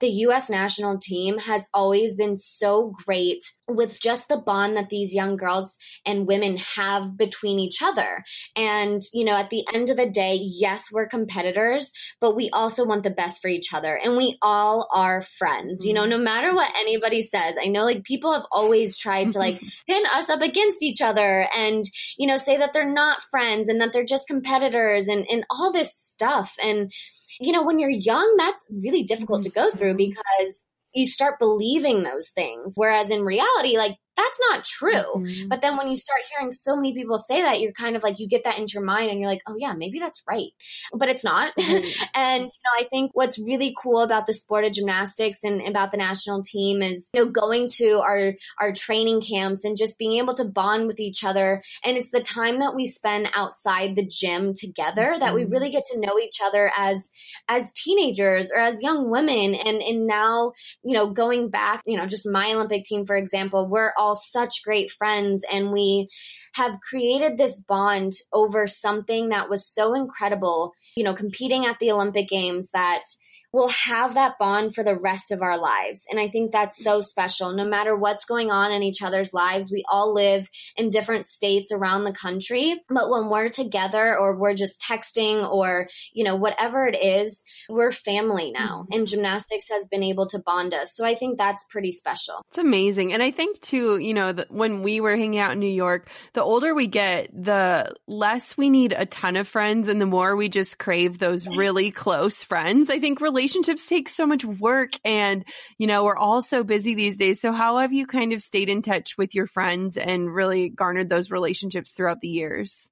[0.00, 5.14] the US national team has always been so great with just the bond that these
[5.14, 8.24] young girls and women have between each other.
[8.56, 12.84] And, you know, at the end of the day, yes, we're competitors, but we also
[12.84, 13.94] want the best for each other.
[13.94, 16.10] And we all are friends, you know, mm-hmm.
[16.10, 17.56] no matter what anybody says.
[17.62, 21.46] I know like people have always tried to like pin us up against each other
[21.54, 21.84] and,
[22.18, 25.72] you know, say that they're not friends and that they're just competitors and, and all
[25.72, 26.54] this stuff.
[26.62, 26.92] And,
[27.40, 30.12] you know, when you're young, that's really difficult to go through mm-hmm.
[30.12, 30.64] because
[30.94, 32.74] you start believing those things.
[32.76, 35.22] Whereas in reality, like that's not true.
[35.22, 35.48] Mm-hmm.
[35.48, 38.18] But then when you start hearing so many people say that, you're kind of like,
[38.18, 40.50] you get that into your mind and you're like, oh yeah, maybe that's right.
[40.92, 41.52] But it's not.
[41.70, 42.02] Mm-hmm.
[42.14, 45.92] and, you know, I think what's really cool about the sport of gymnastics and about
[45.92, 50.14] the national team is, you know, going to our, our training camps and just being
[50.14, 51.62] able to bond with each other.
[51.84, 55.20] And it's the time that we spend outside the gym together mm-hmm.
[55.20, 55.52] that we mm-hmm.
[55.52, 57.10] really get to know each other as,
[57.46, 59.54] as teenagers or as young women.
[59.54, 60.52] And, and now,
[60.82, 64.16] you know, going back, you know, just my Olympic team, for example, we're all all
[64.16, 66.08] such great friends and we
[66.54, 71.92] have created this bond over something that was so incredible, you know, competing at the
[71.92, 73.04] Olympic Games that
[73.52, 76.06] we'll have that bond for the rest of our lives.
[76.10, 77.52] And I think that's so special.
[77.52, 81.72] No matter what's going on in each other's lives, we all live in different states
[81.72, 82.80] around the country.
[82.88, 87.92] But when we're together or we're just texting or, you know, whatever it is, we're
[87.92, 88.82] family now.
[88.82, 88.92] Mm-hmm.
[88.92, 90.94] And gymnastics has been able to bond us.
[90.94, 92.42] So I think that's pretty special.
[92.48, 93.12] It's amazing.
[93.12, 96.08] And I think too, you know, the, when we were hanging out in New York,
[96.34, 100.36] the older we get, the less we need a ton of friends and the more
[100.36, 102.90] we just crave those really close friends.
[102.90, 105.46] I think really relationships take so much work and,
[105.78, 107.40] you know, we're all so busy these days.
[107.40, 111.08] So how have you kind of stayed in touch with your friends and really garnered
[111.08, 112.90] those relationships throughout the years?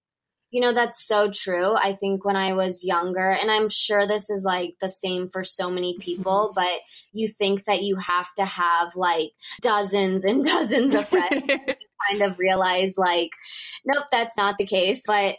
[0.51, 1.74] You know, that's so true.
[1.74, 5.44] I think when I was younger, and I'm sure this is like the same for
[5.44, 6.80] so many people, but
[7.12, 11.44] you think that you have to have like dozens and dozens of friends.
[12.09, 13.30] kind of realize like,
[13.84, 15.03] nope, that's not the case.
[15.07, 15.36] But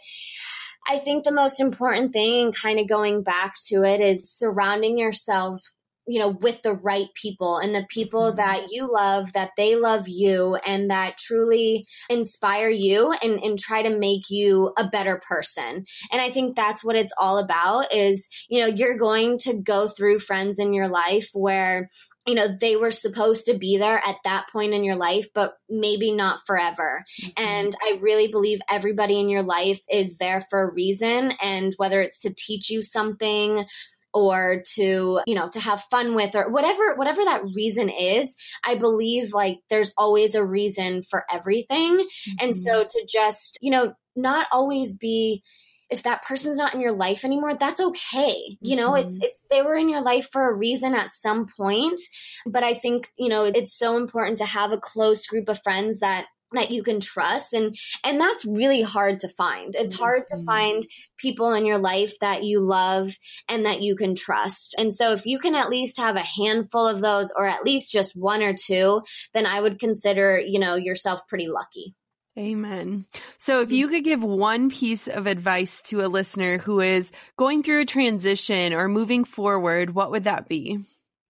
[0.88, 4.98] I think the most important thing, and kind of going back to it, is surrounding
[4.98, 5.72] yourselves
[6.10, 8.36] you know with the right people and the people mm-hmm.
[8.36, 13.82] that you love that they love you and that truly inspire you and, and try
[13.82, 18.28] to make you a better person and i think that's what it's all about is
[18.48, 21.90] you know you're going to go through friends in your life where
[22.26, 25.54] you know, they were supposed to be there at that point in your life, but
[25.68, 27.04] maybe not forever.
[27.22, 27.30] Mm-hmm.
[27.36, 31.32] And I really believe everybody in your life is there for a reason.
[31.42, 33.64] And whether it's to teach you something,
[34.12, 38.74] or to you know to have fun with or whatever whatever that reason is i
[38.74, 42.32] believe like there's always a reason for everything mm-hmm.
[42.40, 45.44] and so to just you know not always be
[45.90, 48.56] if that person's not in your life anymore, that's okay.
[48.60, 49.06] You know, mm-hmm.
[49.06, 52.00] it's it's they were in your life for a reason at some point,
[52.46, 56.00] but I think, you know, it's so important to have a close group of friends
[56.00, 60.34] that that you can trust and and that's really hard to find it's hard to
[60.34, 60.46] mm-hmm.
[60.46, 60.86] find
[61.16, 63.16] people in your life that you love
[63.48, 66.86] and that you can trust and so if you can at least have a handful
[66.88, 69.00] of those or at least just one or two
[69.32, 71.94] then i would consider you know yourself pretty lucky
[72.40, 73.04] Amen.
[73.36, 77.62] So, if you could give one piece of advice to a listener who is going
[77.62, 80.78] through a transition or moving forward, what would that be?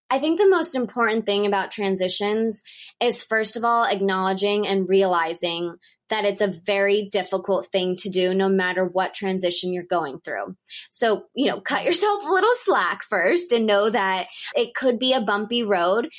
[0.09, 2.63] I think the most important thing about transitions
[3.01, 5.75] is, first of all, acknowledging and realizing
[6.11, 10.55] that it's a very difficult thing to do no matter what transition you're going through.
[10.89, 15.13] So, you know, cut yourself a little slack first and know that it could be
[15.13, 16.09] a bumpy road.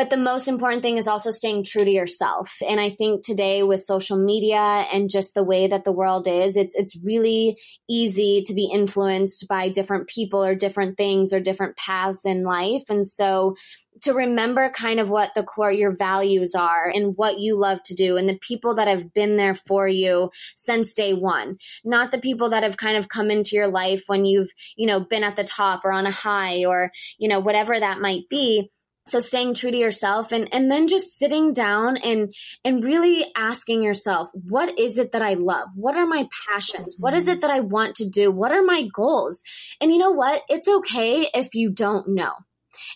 [0.00, 2.56] But the most important thing is also staying true to yourself.
[2.66, 6.56] And I think today with social media and just the way that the world is,
[6.56, 11.76] it's it's really easy to be influenced by different people or different things or different
[11.76, 12.84] paths in life.
[12.88, 13.56] And so
[14.00, 17.94] to remember kind of what the core your values are and what you love to
[17.94, 22.18] do and the people that have been there for you since day one not the
[22.18, 25.36] people that have kind of come into your life when you've you know been at
[25.36, 28.70] the top or on a high or you know whatever that might be
[29.06, 32.32] so staying true to yourself and and then just sitting down and
[32.64, 35.68] and really asking yourself what is it that i love?
[35.74, 36.96] What are my passions?
[36.98, 37.32] What is mm-hmm.
[37.32, 38.30] it that i want to do?
[38.30, 39.42] What are my goals?
[39.80, 40.42] And you know what?
[40.48, 42.32] It's okay if you don't know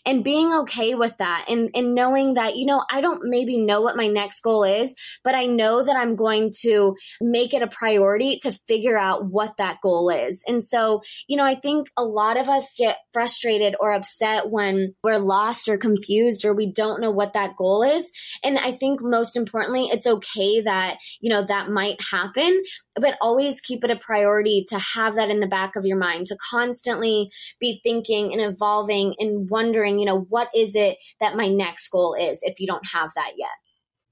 [0.07, 3.81] and being okay with that and, and knowing that, you know, I don't maybe know
[3.81, 7.67] what my next goal is, but I know that I'm going to make it a
[7.67, 10.45] priority to figure out what that goal is.
[10.47, 14.95] And so, you know, I think a lot of us get frustrated or upset when
[15.03, 18.13] we're lost or confused or we don't know what that goal is.
[18.43, 22.63] And I think most importantly, it's okay that, you know, that might happen,
[22.97, 26.27] but always keep it a priority to have that in the back of your mind,
[26.27, 31.49] to constantly be thinking and evolving and wondering, you know, what is it that my
[31.49, 33.49] next goal is if you don't have that yet.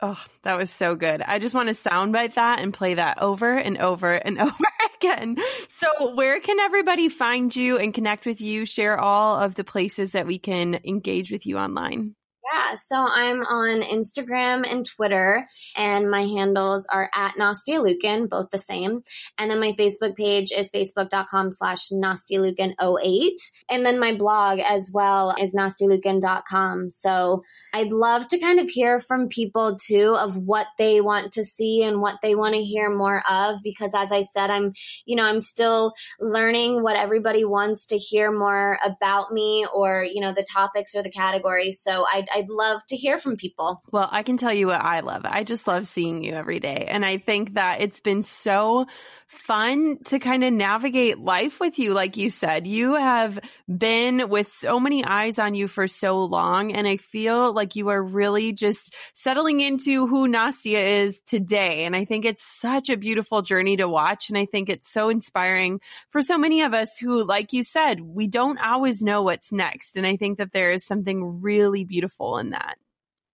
[0.05, 1.23] Oh, that was so good.
[1.23, 5.37] I just want to soundbite that and play that over and over and over again.
[5.69, 8.67] So, where can everybody find you and connect with you?
[8.67, 12.17] Share all of the places that we can engage with you online.
[12.45, 18.51] Yeah, so I'm on Instagram and Twitter, and my handles are at Nastia Liukin, both
[18.51, 19.03] the same.
[19.39, 23.37] And then my Facebook page is facebook.com slash nastialiukin08.
[23.71, 26.91] And then my blog as well is nastialiukin.com.
[26.91, 31.45] So I'd love to kind of hear from people too of what they want to
[31.45, 34.73] see and what they want to hear more of, because as I said, I'm,
[35.07, 40.21] you know, I'm still learning what everybody wants to hear more about me or, you
[40.21, 41.81] know, the topics or the categories.
[41.81, 43.83] So I'd, I'd love to hear from people.
[43.93, 45.23] Well, I can tell you what I love.
[45.25, 46.87] I just love seeing you every day.
[46.89, 48.87] And I think that it's been so
[49.27, 51.95] fun to kind of navigate life with you.
[51.95, 56.73] Like you said, you have been with so many eyes on you for so long.
[56.73, 61.85] And I feel like you are really just settling into who Nastia is today.
[61.85, 64.29] And I think it's such a beautiful journey to watch.
[64.29, 65.81] And I think it's so inspiring
[66.11, 69.97] for so many of us who, like you said, we don't always know what's next.
[69.97, 72.77] And I think that there is something really beautiful in that.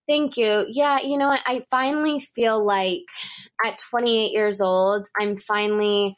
[0.09, 0.64] Thank you.
[0.68, 3.03] Yeah, you know, I finally feel like
[3.64, 6.16] at 28 years old, I'm finally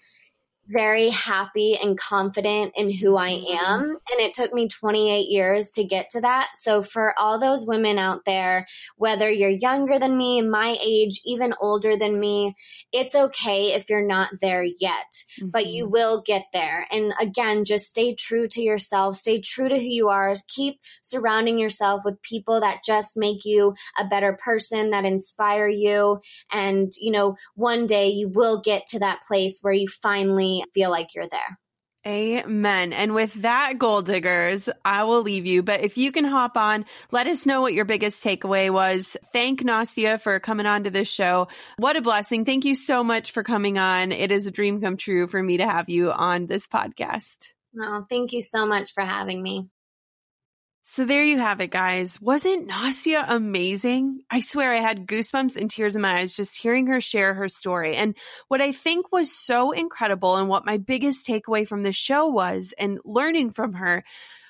[0.71, 3.65] very happy and confident in who I mm-hmm.
[3.65, 3.81] am.
[3.83, 6.51] And it took me 28 years to get to that.
[6.55, 8.67] So, for all those women out there,
[8.97, 12.55] whether you're younger than me, my age, even older than me,
[12.93, 15.49] it's okay if you're not there yet, mm-hmm.
[15.49, 15.93] but you mm-hmm.
[15.93, 16.87] will get there.
[16.91, 21.59] And again, just stay true to yourself, stay true to who you are, keep surrounding
[21.59, 26.21] yourself with people that just make you a better person, that inspire you.
[26.53, 30.91] And, you know, one day you will get to that place where you finally feel
[30.91, 31.59] like you're there.
[32.07, 32.95] Amen.
[32.95, 35.63] And with that, goal diggers, I will leave you.
[35.63, 39.19] But if you can hop on, let us know what your biggest takeaway was.
[39.35, 41.49] Thank Nastia for coming on to this show.
[41.77, 42.47] What a blessing.
[42.47, 44.13] Thank you so much for coming on.
[44.13, 47.49] It is a dream come true for me to have you on this podcast.
[47.75, 49.69] Well, thank you so much for having me.
[50.83, 52.21] So there you have it, guys.
[52.21, 54.23] Wasn't Nastia amazing?
[54.31, 57.49] I swear I had goosebumps and tears in my eyes just hearing her share her
[57.49, 57.97] story.
[57.97, 58.17] And
[58.49, 62.75] what I think was so incredible and what my biggest takeaway from the show was
[62.79, 64.05] and learning from her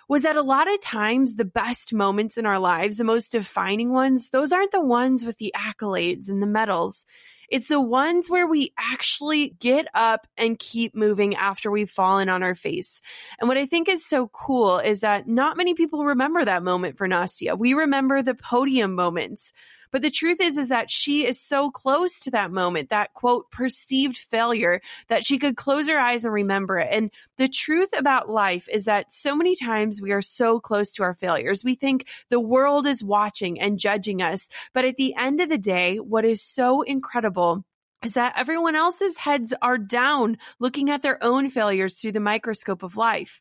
[0.09, 3.93] was that a lot of times the best moments in our lives, the most defining
[3.93, 7.07] ones, those aren't the ones with the accolades and the medals.
[7.51, 12.43] It's the ones where we actually get up and keep moving after we've fallen on
[12.43, 13.01] our face.
[13.39, 16.97] And what I think is so cool is that not many people remember that moment
[16.97, 17.59] for Nastia.
[17.59, 19.53] We remember the podium moments.
[19.91, 23.51] But the truth is, is that she is so close to that moment, that quote,
[23.51, 26.89] perceived failure, that she could close her eyes and remember it.
[26.91, 31.03] And the truth about life is that so many times we are so close to
[31.03, 31.65] our failures.
[31.65, 34.49] We think the world is watching and judging us.
[34.73, 37.65] But at the end of the day, what is so incredible
[38.05, 42.83] is that everyone else's heads are down looking at their own failures through the microscope
[42.83, 43.41] of life.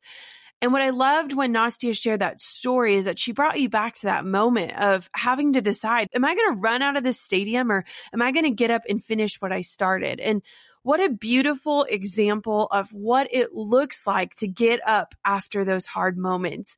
[0.62, 3.96] And what I loved when Nastia shared that story is that she brought you back
[3.96, 7.20] to that moment of having to decide, am I going to run out of this
[7.20, 10.20] stadium or am I going to get up and finish what I started?
[10.20, 10.42] And
[10.84, 16.18] what a beautiful example of what it looks like to get up after those hard
[16.18, 16.78] moments.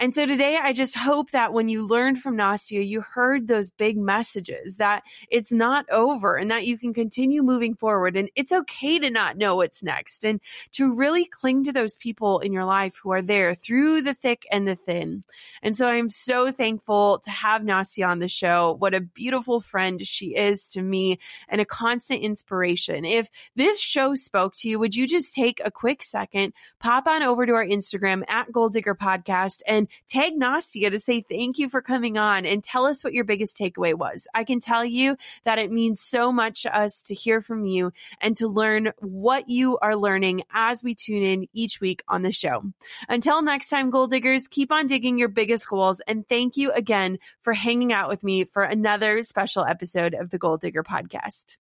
[0.00, 3.70] And so today, I just hope that when you learned from Nastia, you heard those
[3.70, 8.16] big messages that it's not over and that you can continue moving forward.
[8.16, 10.40] And it's okay to not know what's next and
[10.72, 14.46] to really cling to those people in your life who are there through the thick
[14.52, 15.24] and the thin.
[15.62, 18.76] And so I'm so thankful to have Nastia on the show.
[18.78, 21.18] What a beautiful friend she is to me
[21.48, 23.04] and a constant inspiration.
[23.04, 27.24] If this show spoke to you, would you just take a quick second, pop on
[27.24, 31.68] over to our Instagram at Goal Digger Podcast and tag Nastia to say thank you
[31.68, 34.26] for coming on and tell us what your biggest takeaway was.
[34.34, 37.92] I can tell you that it means so much to us to hear from you
[38.20, 42.32] and to learn what you are learning as we tune in each week on the
[42.32, 42.62] show.
[43.08, 46.00] Until next time, goal diggers, keep on digging your biggest goals.
[46.06, 50.38] And thank you again for hanging out with me for another special episode of the
[50.38, 51.56] Goal Digger Podcast.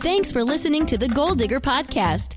[0.00, 2.36] Thanks for listening to the Goal Digger Podcast.